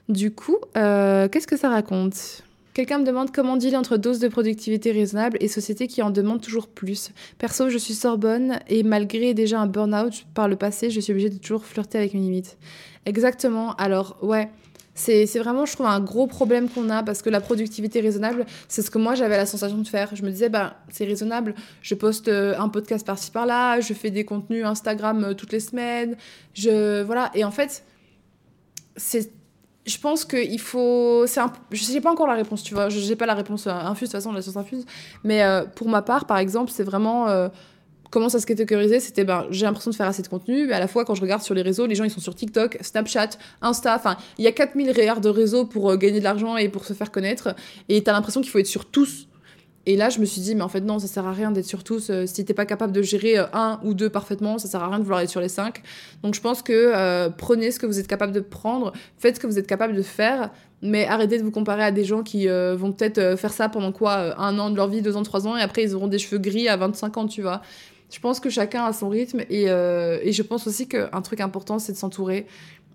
[0.10, 2.44] Du coup, qu'est-ce que ça raconte?
[2.74, 6.42] Quelqu'un me demande comment dealer entre dose de productivité raisonnable et société qui en demande
[6.42, 7.12] toujours plus.
[7.38, 11.30] Perso, je suis Sorbonne et malgré déjà un burn-out par le passé, je suis obligée
[11.30, 12.58] de toujours flirter avec mes limites.
[13.06, 13.76] Exactement.
[13.76, 14.50] Alors, ouais.
[14.96, 18.84] C'est vraiment, je trouve, un gros problème qu'on a parce que la productivité raisonnable, c'est
[18.84, 20.16] ce que moi j'avais la sensation de faire.
[20.16, 24.12] Je me disais, bah, c'est raisonnable, je poste euh, un podcast par-ci par-là, je fais
[24.12, 26.16] des contenus Instagram euh, toutes les semaines,
[26.54, 27.02] je.
[27.04, 27.32] Voilà.
[27.34, 27.84] Et en fait.
[29.86, 31.26] Je pense qu'il faut.
[31.72, 32.88] Je sais pas encore la réponse, tu vois.
[32.88, 34.86] Je n'ai pas la réponse euh, infuse, de toute façon, la science infuse.
[35.26, 35.44] Mais
[35.76, 37.28] pour ma part, par exemple, c'est vraiment
[38.14, 40.80] comment ça se catégorisait C'était, ben, j'ai l'impression de faire assez de contenu, mais à
[40.80, 43.30] la fois, quand je regarde sur les réseaux, les gens, ils sont sur TikTok, Snapchat,
[43.64, 46.70] Insta, enfin, il y a 4000 milliards de réseaux pour euh, gagner de l'argent et
[46.70, 47.56] pour se faire connaître,
[47.90, 49.28] et t'as l'impression qu'il faut être sur tous.
[49.86, 51.66] Et là, je me suis dit, mais en fait, non, ça sert à rien d'être
[51.66, 52.10] sur tous.
[52.10, 54.88] Euh, si t'es pas capable de gérer euh, un ou deux parfaitement, ça sert à
[54.88, 55.82] rien de vouloir être sur les cinq.
[56.24, 59.40] Donc, je pense que euh, prenez ce que vous êtes capable de prendre, faites ce
[59.42, 62.46] que vous êtes capable de faire, mais arrêtez de vous comparer à des gens qui
[62.48, 65.56] vont peut-être faire ça pendant quoi Un an de leur vie, deux ans, trois ans,
[65.56, 67.62] et après, ils auront des cheveux gris à 25 ans, tu vois.
[68.14, 71.80] Je pense que chacun a son rythme, et, et je pense aussi qu'un truc important,
[71.80, 72.46] c'est de s'entourer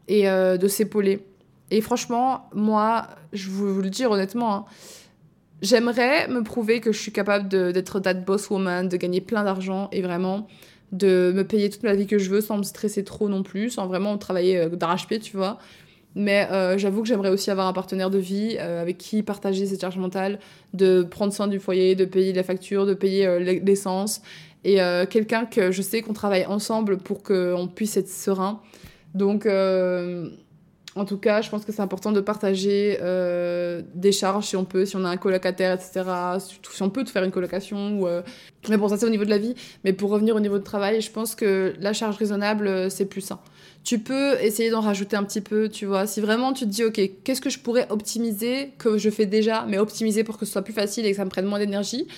[0.06, 1.26] et de s'épauler.
[1.72, 4.64] Et franchement, moi, je vous, vous le dire honnêtement, hein,
[5.60, 9.88] J'aimerais me prouver que je suis capable d'être that boss woman, de gagner plein d'argent
[9.90, 10.46] et vraiment
[10.92, 13.70] de me payer toute la vie que je veux sans me stresser trop non plus,
[13.70, 15.58] sans vraiment travailler euh, d'arrache-pied, tu vois.
[16.14, 19.66] Mais euh, j'avoue que j'aimerais aussi avoir un partenaire de vie euh, avec qui partager
[19.66, 20.38] cette charge mentale,
[20.74, 24.22] de prendre soin du foyer, de payer la facture, de payer l'essence.
[24.70, 28.60] Et quelqu'un que je sais qu'on travaille ensemble pour qu'on puisse être serein.
[29.14, 29.46] Donc
[30.98, 34.64] en tout cas, je pense que c'est important de partager euh, des charges si on
[34.64, 36.02] peut, si on a un colocataire, etc.
[36.40, 38.00] Si on peut te faire une colocation.
[38.00, 38.22] Ou, euh,
[38.68, 39.54] Mais bon, ça c'est au niveau de la vie.
[39.84, 43.06] Mais pour revenir au niveau de travail, je pense que la charge raisonnable, euh, c'est
[43.06, 43.38] plus sain.
[43.84, 46.06] Tu peux essayer d'en rajouter un petit peu, tu vois.
[46.06, 49.66] Si vraiment tu te dis, ok, qu'est-ce que je pourrais optimiser, que je fais déjà,
[49.68, 52.08] mais optimiser pour que ce soit plus facile et que ça me prenne moins d'énergie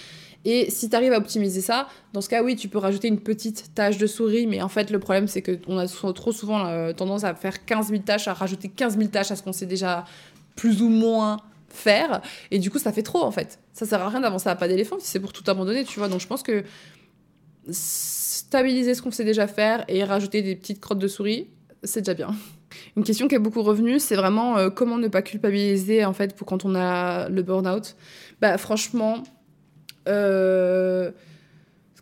[0.45, 3.21] et si tu arrives à optimiser ça, dans ce cas, oui, tu peux rajouter une
[3.21, 6.93] petite tâche de souris, mais en fait, le problème, c'est qu'on a trop souvent euh,
[6.93, 9.67] tendance à faire 15 000 tâches, à rajouter 15 000 tâches à ce qu'on sait
[9.67, 10.05] déjà
[10.57, 12.23] plus ou moins faire.
[12.51, 13.59] Et du coup, ça fait trop, en fait.
[13.75, 16.09] Ça sert à rien d'avancer à pas d'éléphant si c'est pour tout abandonner, tu vois.
[16.09, 16.65] Donc, je pense que
[17.71, 21.49] stabiliser ce qu'on sait déjà faire et rajouter des petites crottes de souris,
[21.85, 22.35] c'est déjà bien.
[22.97, 26.35] Une question qui est beaucoup revenue, c'est vraiment euh, comment ne pas culpabiliser en fait
[26.35, 27.97] pour quand on a le burn-out?
[28.41, 29.23] Bah franchement,
[30.09, 31.11] euh,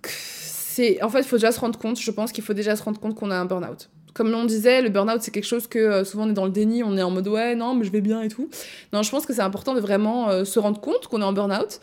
[0.04, 1.98] c'est en fait, il faut déjà se rendre compte.
[1.98, 3.90] Je pense qu'il faut déjà se rendre compte qu'on a un burn-out.
[4.14, 6.50] Comme on disait, le burn-out, c'est quelque chose que euh, souvent on est dans le
[6.50, 8.48] déni, on est en mode ouais, non, mais je vais bien et tout.
[8.92, 11.32] Non, je pense que c'est important de vraiment euh, se rendre compte qu'on est en
[11.32, 11.80] burn-out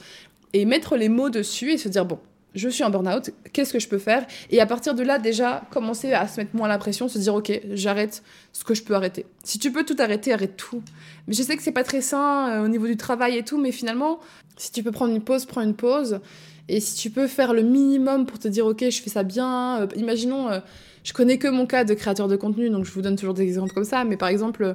[0.54, 2.20] et mettre les mots dessus et se dire bon,
[2.56, 4.26] je suis en burn-out, qu'est-ce que je peux faire?
[4.50, 7.36] Et à partir de là, déjà, commencer à se mettre moins la pression, se dire,
[7.36, 9.26] ok, j'arrête ce que je peux arrêter.
[9.44, 10.82] Si tu peux tout arrêter, arrête tout.
[11.28, 13.72] Mais je sais que c'est pas très sain au niveau du travail et tout, mais
[13.72, 14.20] finalement,
[14.58, 16.20] si tu peux prendre une pause, prends une pause.
[16.68, 19.82] Et si tu peux faire le minimum pour te dire, ok, je fais ça bien.
[19.82, 20.60] Euh, imaginons, euh,
[21.04, 23.44] je connais que mon cas de créateur de contenu, donc je vous donne toujours des
[23.44, 24.04] exemples comme ça.
[24.04, 24.74] Mais par exemple, euh,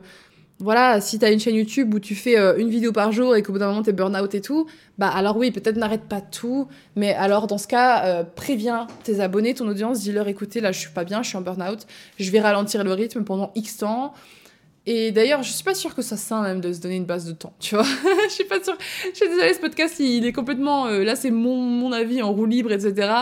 [0.60, 3.42] voilà, si tu as une chaîne YouTube où tu fais une vidéo par jour et
[3.42, 4.66] qu'au bout d'un moment t'es burn-out et tout,
[4.98, 9.54] bah alors oui, peut-être n'arrête pas tout, mais alors dans ce cas, préviens tes abonnés,
[9.54, 11.86] ton audience, dis-leur écoutez, là je suis pas bien, je suis en burn-out,
[12.18, 14.14] je vais ralentir le rythme pendant X temps.
[14.86, 17.26] Et d'ailleurs, je suis pas sûre que ça sain même de se donner une base
[17.26, 17.84] de temps, tu vois.
[18.28, 18.76] je suis pas sûre.
[19.12, 20.86] Je suis désolée, ce podcast, il est complètement.
[20.86, 23.12] Euh, là, c'est mon, mon, avis en roue libre, etc.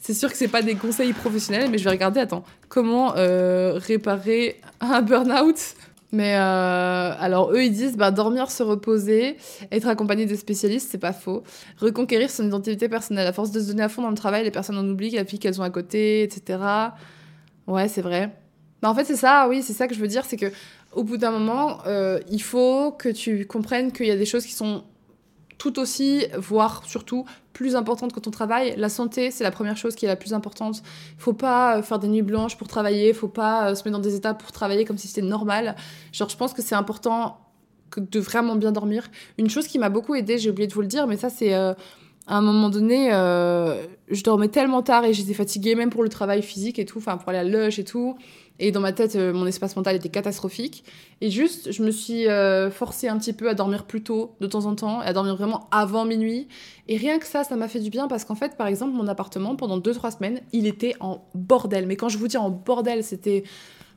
[0.00, 3.74] C'est sûr que c'est pas des conseils professionnels, mais je vais regarder, attends, comment euh,
[3.76, 5.76] réparer un burn-out?
[6.14, 9.36] Mais euh, alors, eux, ils disent bah, dormir, se reposer,
[9.72, 11.42] être accompagné de spécialistes, c'est pas faux.
[11.78, 13.26] Reconquérir son identité personnelle.
[13.26, 15.24] À force de se donner à fond dans le travail, les personnes en oublient la
[15.24, 16.60] vie qu'elles ont à côté, etc.
[17.66, 18.30] Ouais, c'est vrai.
[18.80, 20.52] Mais en fait, c'est ça, oui, c'est ça que je veux dire, c'est que
[20.92, 24.46] au bout d'un moment, euh, il faut que tu comprennes qu'il y a des choses
[24.46, 24.84] qui sont
[25.58, 27.24] tout aussi, voire surtout
[27.54, 28.74] plus importantes que ton travail.
[28.76, 30.82] La santé, c'est la première chose qui est la plus importante.
[31.16, 33.84] Il faut pas euh, faire des nuits blanches pour travailler, il faut pas euh, se
[33.84, 35.76] mettre dans des états pour travailler comme si c'était normal.
[36.12, 37.38] Genre, je pense que c'est important
[37.96, 39.08] de vraiment bien dormir.
[39.38, 41.54] Une chose qui m'a beaucoup aidée, j'ai oublié de vous le dire, mais ça, c'est
[41.54, 41.76] à
[42.26, 46.80] un moment donné, je dormais tellement tard et j'étais fatiguée, même pour le travail physique
[46.80, 48.16] et tout, enfin pour aller à l'âge et tout.
[48.60, 50.84] Et dans ma tête, euh, mon espace mental était catastrophique.
[51.20, 54.46] Et juste, je me suis euh, forcée un petit peu à dormir plus tôt, de
[54.46, 56.46] temps en temps, à dormir vraiment avant minuit.
[56.86, 59.08] Et rien que ça, ça m'a fait du bien parce qu'en fait, par exemple, mon
[59.08, 61.86] appartement, pendant 2-3 semaines, il était en bordel.
[61.86, 63.42] Mais quand je vous dis en bordel, c'était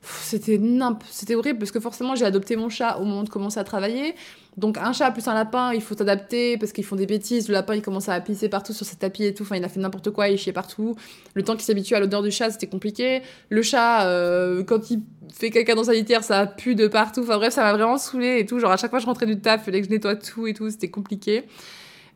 [0.02, 3.60] c'était nimp, c'était horrible parce que forcément j'ai adopté mon chat au moment de commencer
[3.60, 4.15] à travailler.
[4.58, 7.48] Donc un chat plus un lapin, il faut s'adapter parce qu'ils font des bêtises.
[7.48, 9.43] Le lapin il commence à pisser partout sur ses tapis et tout.
[9.43, 10.96] Enfin il a fait n'importe quoi, il chiait partout.
[11.36, 13.22] Le temps qu'il s'habitue à l'odeur du chat c'était compliqué.
[13.50, 17.22] Le chat euh, quand il fait caca dans sa litière ça pue de partout.
[17.22, 18.60] Enfin bref ça m'a vraiment saoulé et tout.
[18.60, 20.54] Genre à chaque fois je rentrais du taf, il fallait que je nettoie tout et
[20.56, 21.43] tout, c'était compliqué.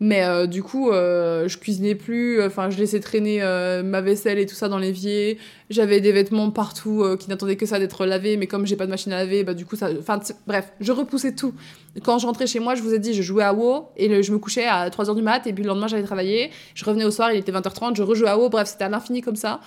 [0.03, 4.39] Mais euh, du coup, euh, je cuisinais plus, enfin, je laissais traîner euh, ma vaisselle
[4.39, 5.37] et tout ça dans l'évier.
[5.69, 8.89] J'avais des vêtements partout qui n'attendaient que ça d'être lavés, mais comme j'ai pas de
[8.89, 9.89] machine à laver, bah du coup, ça.
[9.99, 11.53] Enfin, bref, je repoussais tout.
[12.03, 14.31] Quand je rentrais chez moi, je vous ai dit, je jouais à WoW et je
[14.31, 16.49] me couchais à 3h du mat, et puis le lendemain, j'allais travailler.
[16.73, 19.21] Je revenais au soir, il était 20h30, je rejouais à WoW, bref, c'était à l'infini
[19.21, 19.61] comme ça.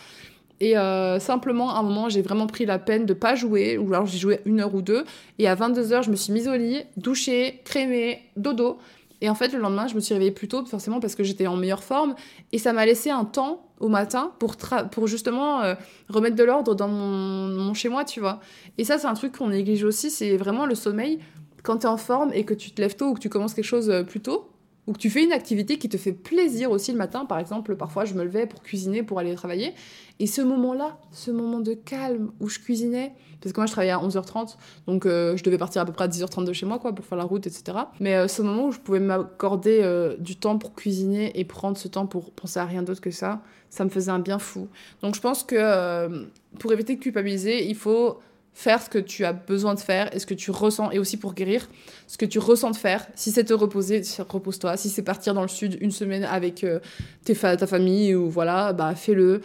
[0.60, 0.74] Et
[1.20, 4.18] simplement, à un moment, j'ai vraiment pris la peine de pas jouer, ou alors j'ai
[4.18, 5.04] joué une heure ou deux.
[5.38, 8.78] Et à 22h, je me suis mise au lit, douchée, crémée, dodo.
[9.24, 11.46] Et en fait, le lendemain, je me suis réveillée plus tôt, forcément parce que j'étais
[11.46, 12.14] en meilleure forme.
[12.52, 15.74] Et ça m'a laissé un temps au matin pour, justement euh,
[16.10, 18.40] remettre de l'ordre dans mon, chez-moi, tu vois.
[18.76, 21.20] Et ça, c'est un truc qu'on néglige aussi, c'est vraiment le sommeil.
[21.62, 23.54] Quand tu es en forme et que tu te lèves tôt ou que tu commences
[23.54, 24.50] quelque chose euh, plus tôt,
[24.86, 27.24] ou que tu fais une activité qui te fait plaisir aussi le matin.
[27.24, 29.74] Par exemple, parfois je me levais pour cuisiner, pour aller travailler.
[30.20, 33.92] Et ce moment-là, ce moment de calme où je cuisinais, parce que moi je travaillais
[33.92, 34.56] à 11h30,
[34.86, 37.04] donc euh, je devais partir à peu près à 10h30 de chez moi quoi, pour
[37.04, 37.78] faire la route, etc.
[38.00, 41.76] Mais euh, ce moment où je pouvais m'accorder euh, du temps pour cuisiner et prendre
[41.76, 44.68] ce temps pour penser à rien d'autre que ça, ça me faisait un bien fou.
[45.02, 46.28] Donc je pense que
[46.58, 48.20] pour éviter de culpabiliser, il faut
[48.54, 51.16] faire ce que tu as besoin de faire et ce que tu ressens, et aussi
[51.16, 51.68] pour guérir,
[52.06, 53.06] ce que tu ressens de faire.
[53.16, 54.76] Si c'est te reposer, repose-toi.
[54.76, 56.78] Si c'est partir dans le sud une semaine avec euh,
[57.24, 59.40] ta famille, ou voilà, bah fais-le.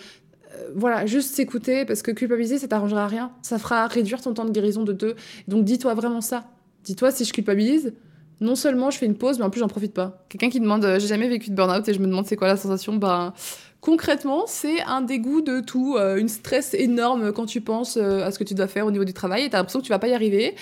[0.55, 3.31] Euh, voilà, juste s'écouter, parce que culpabiliser, ça t'arrangera rien.
[3.41, 5.15] Ça fera réduire ton temps de guérison de deux.
[5.47, 6.45] Donc dis-toi vraiment ça.
[6.83, 7.93] Dis-toi, si je culpabilise,
[8.41, 10.23] non seulement je fais une pause, mais en plus j'en profite pas.
[10.29, 12.47] Quelqu'un qui demande, euh, j'ai jamais vécu de burn-out et je me demande c'est quoi
[12.47, 13.33] la sensation, bah
[13.81, 18.31] concrètement, c'est un dégoût de tout, euh, une stress énorme quand tu penses euh, à
[18.31, 19.99] ce que tu dois faire au niveau du travail et t'as l'impression que tu vas
[19.99, 20.55] pas y arriver.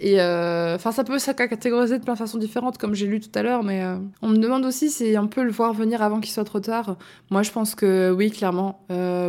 [0.00, 3.20] Et euh, enfin, ça peut se catégoriser de plein de façons différentes, comme j'ai lu
[3.20, 3.82] tout à l'heure, mais
[4.22, 6.96] on me demande aussi si on peut le voir venir avant qu'il soit trop tard.
[7.30, 8.80] Moi, je pense que oui, clairement,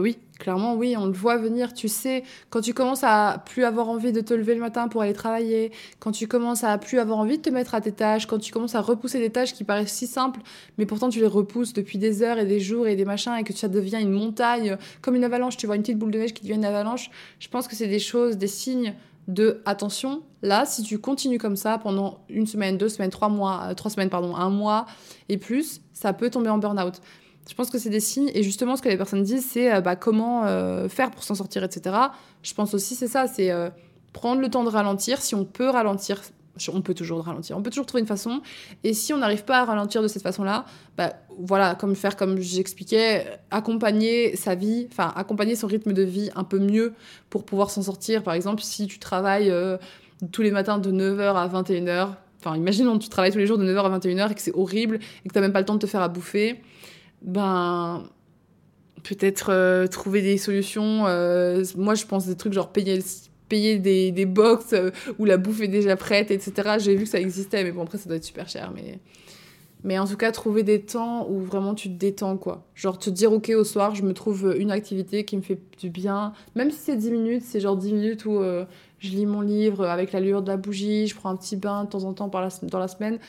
[0.02, 0.18] oui.
[0.40, 1.74] Clairement, oui, on le voit venir.
[1.74, 5.02] Tu sais, quand tu commences à plus avoir envie de te lever le matin pour
[5.02, 8.26] aller travailler, quand tu commences à plus avoir envie de te mettre à tes tâches,
[8.26, 10.42] quand tu commences à repousser des tâches qui paraissent si simples,
[10.78, 13.44] mais pourtant tu les repousses depuis des heures et des jours et des machins et
[13.44, 16.34] que ça devient une montagne, comme une avalanche, tu vois, une petite boule de neige
[16.34, 17.10] qui devient une avalanche.
[17.40, 18.94] Je pense que c'est des choses, des signes
[19.30, 20.22] de attention.
[20.42, 23.90] Là, si tu continues comme ça pendant une semaine, deux semaines, trois mois, euh, trois
[23.90, 24.86] semaines, pardon, un mois
[25.30, 27.02] et plus, ça peut tomber en burn-out.
[27.50, 28.32] Je pense que c'est des signes.
[28.34, 31.36] Et justement, ce que les personnes disent, c'est euh, bah, comment euh, faire pour s'en
[31.36, 31.96] sortir, etc.
[32.42, 33.70] Je pense aussi, c'est ça, c'est euh,
[34.14, 35.22] prendre le temps de ralentir.
[35.22, 36.22] Si on peut ralentir,
[36.74, 37.58] on peut toujours ralentir.
[37.58, 38.42] On peut toujours trouver une façon.
[38.84, 40.66] Et si on n'arrive pas à ralentir de cette façon-là,
[40.98, 46.32] bah, voilà, comme faire comme j'expliquais, accompagner sa vie, enfin, accompagner son rythme de vie
[46.36, 46.94] un peu mieux
[47.30, 48.24] pour pouvoir s'en sortir.
[48.24, 49.54] Par exemple, si tu travailles
[50.32, 53.58] tous les matins de 9h à 21h, enfin, imaginons que tu travailles tous les jours
[53.58, 55.66] de 9h à 21h et que c'est horrible et que tu n'as même pas le
[55.66, 56.62] temps de te faire à bouffer
[57.26, 58.08] ben
[59.04, 61.06] peut-être euh, trouver des solutions.
[61.08, 63.00] Euh, moi, je pense des trucs genre payer,
[63.50, 66.78] payer des, des box euh, où la bouffe est déjà prête, etc.
[66.80, 68.72] J'ai vu que ça existait, mais bon, après, ça doit être super cher.
[68.74, 69.00] Mais,
[69.84, 72.66] mais en tout cas, trouver des temps où vraiment tu te détends, quoi.
[72.74, 75.90] Genre te dire, ok, au soir, je me trouve une activité qui me fait du
[75.90, 76.34] bien.
[76.56, 78.42] Même si c'est 10 minutes, c'est genre 10 minutes où
[79.00, 81.84] je lis mon livre avec la lueur de la bougie, je prends un petit bain
[81.84, 83.20] de temps en temps par la, dans la semaine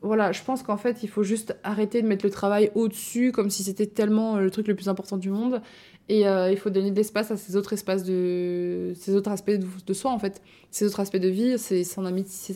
[0.00, 3.50] voilà, je pense qu'en fait, il faut juste arrêter de mettre le travail au-dessus, comme
[3.50, 5.60] si c'était tellement euh, le truc le plus important du monde.
[6.08, 8.92] Et euh, il faut donner de l'espace à ces autres espaces de.
[8.94, 10.40] ces autres aspects de, soi, en fait.
[10.70, 11.84] Ces autres aspects de vie, ses,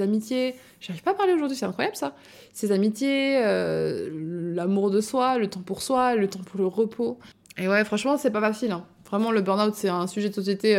[0.01, 0.55] amitiés.
[0.81, 2.15] J'arrive pas à parler aujourd'hui, c'est incroyable ça.
[2.53, 7.19] Ses amitiés, euh, l'amour de soi, le temps pour soi, le temps pour le repos.
[7.59, 8.71] Et ouais, franchement, c'est pas facile.
[8.71, 8.87] Hein.
[9.11, 10.75] Vraiment, le burn-out, c'est un sujet de société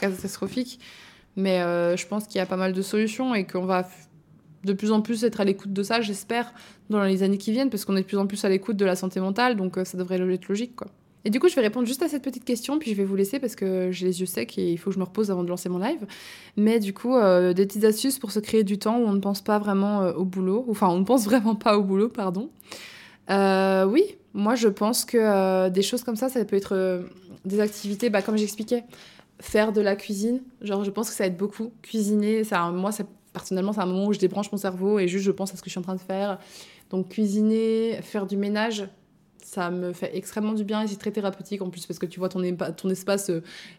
[0.00, 0.78] catastrophique.
[1.36, 3.86] Mais je pense qu'il y a pas mal de solutions et qu'on va
[4.64, 6.52] de plus en plus être à l'écoute de ça, j'espère,
[6.90, 8.84] dans les années qui viennent, parce qu'on est de plus en plus à l'écoute de
[8.84, 10.88] la santé mentale, donc euh, ça devrait être logique, quoi.
[11.24, 13.16] Et du coup, je vais répondre juste à cette petite question, puis je vais vous
[13.16, 15.42] laisser parce que j'ai les yeux secs et il faut que je me repose avant
[15.42, 16.06] de lancer mon live.
[16.56, 19.18] Mais du coup, euh, des petites astuces pour se créer du temps où on ne
[19.18, 22.50] pense pas vraiment euh, au boulot, enfin, on ne pense vraiment pas au boulot, pardon.
[23.28, 27.02] oui, moi je pense que des choses comme ça, ça peut être
[27.44, 28.84] des activités, bah, comme j'expliquais,
[29.40, 30.40] faire de la cuisine.
[30.62, 31.72] Genre, je pense que ça aide beaucoup.
[31.82, 35.24] Cuisiner, ça, moi, ça personnellement, c'est un moment où je débranche mon cerveau et juste
[35.24, 36.38] je pense à ce que je suis en train de faire.
[36.90, 38.88] Donc cuisiner, faire du ménage,
[39.48, 42.18] ça me fait extrêmement du bien et c'est très thérapeutique en plus parce que tu
[42.18, 42.42] vois ton,
[42.90, 43.30] espace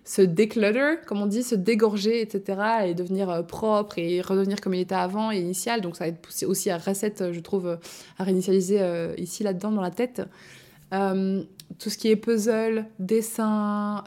[0.04, 2.62] se, déclutter, comme on dit, se dégorger, etc.
[2.88, 5.82] et devenir euh, propre et redevenir comme il était avant et initial.
[5.82, 7.78] Donc ça être aussi à reset, je trouve,
[8.18, 10.24] à réinitialiser euh, ici, là-dedans, dans la tête.
[10.92, 11.44] Euh,
[11.78, 14.04] tout ce qui est puzzle, dessin.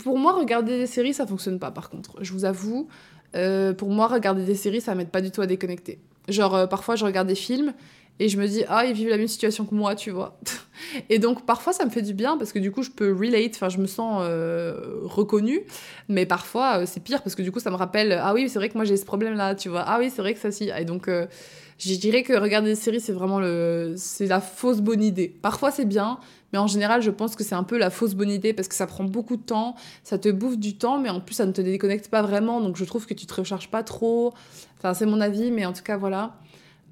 [0.00, 2.22] pour moi, regarder des séries, ça fonctionne pas par contre.
[2.22, 2.88] Je vous avoue,
[3.36, 5.98] euh, pour moi, regarder des séries, ça m'aide pas du tout à déconnecter.
[6.28, 7.72] Genre, euh, parfois, je regarde des films
[8.18, 10.38] et je me dis, ah, ils vivent la même situation que moi, tu vois.
[11.10, 13.52] et donc, parfois, ça me fait du bien parce que du coup, je peux relate,
[13.54, 15.62] enfin, je me sens euh, reconnue.
[16.08, 18.68] Mais parfois, c'est pire parce que du coup, ça me rappelle, ah oui, c'est vrai
[18.68, 19.84] que moi, j'ai ce problème-là, tu vois.
[19.86, 20.70] Ah oui, c'est vrai que ça, si.
[20.76, 23.94] Et donc, je dirais que regarder des séries, c'est vraiment le...
[23.96, 25.34] c'est la fausse bonne idée.
[25.40, 26.18] Parfois, c'est bien,
[26.52, 28.74] mais en général, je pense que c'est un peu la fausse bonne idée parce que
[28.74, 29.74] ça prend beaucoup de temps,
[30.04, 32.60] ça te bouffe du temps, mais en plus, ça ne te déconnecte pas vraiment.
[32.60, 34.34] Donc, je trouve que tu te recharges pas trop.
[34.78, 36.36] Enfin, c'est mon avis, mais en tout cas, voilà.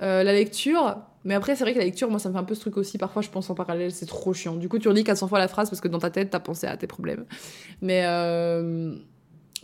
[0.01, 2.45] Euh, la lecture, mais après, c'est vrai que la lecture, moi, ça me fait un
[2.45, 2.99] peu ce truc aussi.
[2.99, 4.55] Parfois, je pense en parallèle, c'est trop chiant.
[4.55, 6.67] Du coup, tu relis 400 fois la phrase parce que dans ta tête, t'as pensé
[6.67, 7.25] à tes problèmes.
[7.83, 8.05] Mais.
[8.07, 8.97] Euh...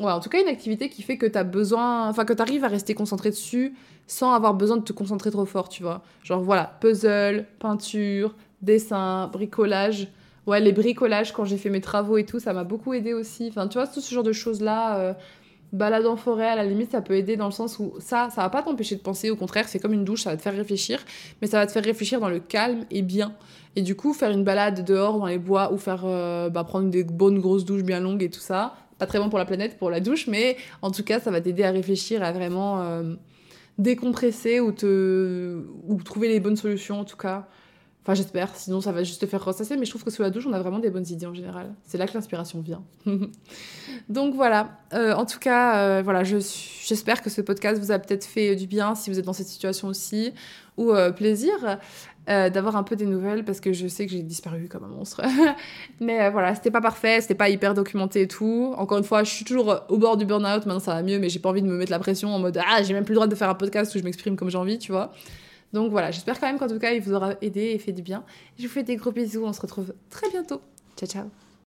[0.00, 2.08] Ouais, en tout cas, une activité qui fait que t'as besoin.
[2.08, 3.74] Enfin, que t'arrives à rester concentré dessus
[4.06, 6.02] sans avoir besoin de te concentrer trop fort, tu vois.
[6.22, 8.34] Genre, voilà, puzzle, peinture,
[8.64, 10.08] dessin, bricolage.
[10.46, 13.48] Ouais, les bricolages, quand j'ai fait mes travaux et tout, ça m'a beaucoup aidé aussi.
[13.48, 14.98] Enfin, tu vois, tout ce genre de choses-là.
[14.98, 15.12] Euh,
[15.74, 18.42] balade en forêt, à la limite, ça peut aider dans le sens où ça, ça
[18.42, 19.30] va pas t'empêcher de penser.
[19.30, 21.00] Au contraire, c'est comme une douche, ça va te faire réfléchir,
[21.42, 23.34] mais ça va te faire réfléchir dans le calme et bien.
[23.76, 26.90] Et du coup, faire une balade dehors dans les bois ou faire euh, bah, prendre
[26.90, 29.76] des bonnes grosses douches bien longues et tout ça, pas très bon pour la planète,
[29.76, 33.14] pour la douche, mais en tout cas, ça va t'aider à réfléchir, à vraiment euh,
[33.78, 35.60] décompresser ou, te...
[35.88, 37.48] ou trouver les bonnes solutions en tout cas.
[38.04, 40.28] Enfin, j'espère, sinon ça va juste te faire ressasser, mais je trouve que sous la
[40.28, 41.72] douche, on a vraiment des bonnes idées en général.
[41.84, 42.82] C'est là que l'inspiration vient.
[44.10, 48.26] Donc voilà, euh, en tout cas, euh, voilà, j'espère que ce podcast vous a peut-être
[48.26, 50.34] fait du bien si vous êtes dans cette situation aussi,
[50.76, 51.78] ou euh, plaisir
[52.26, 55.22] d'avoir un peu des nouvelles, parce que je sais que j'ai disparu comme un monstre.
[56.00, 58.74] mais voilà, c'était pas parfait, c'était pas hyper documenté et tout.
[58.76, 61.30] Encore une fois, je suis toujours au bord du burn-out, maintenant ça va mieux, mais
[61.30, 63.16] j'ai pas envie de me mettre la pression en mode Ah, j'ai même plus le
[63.16, 65.12] droit de faire un podcast où je m'exprime comme j'ai envie, tu vois.
[65.74, 68.02] Donc voilà, j'espère quand même qu'en tout cas, il vous aura aidé et fait du
[68.02, 68.22] bien.
[68.58, 70.62] Je vous fais des gros bisous, on se retrouve très bientôt.
[70.96, 71.43] Ciao, ciao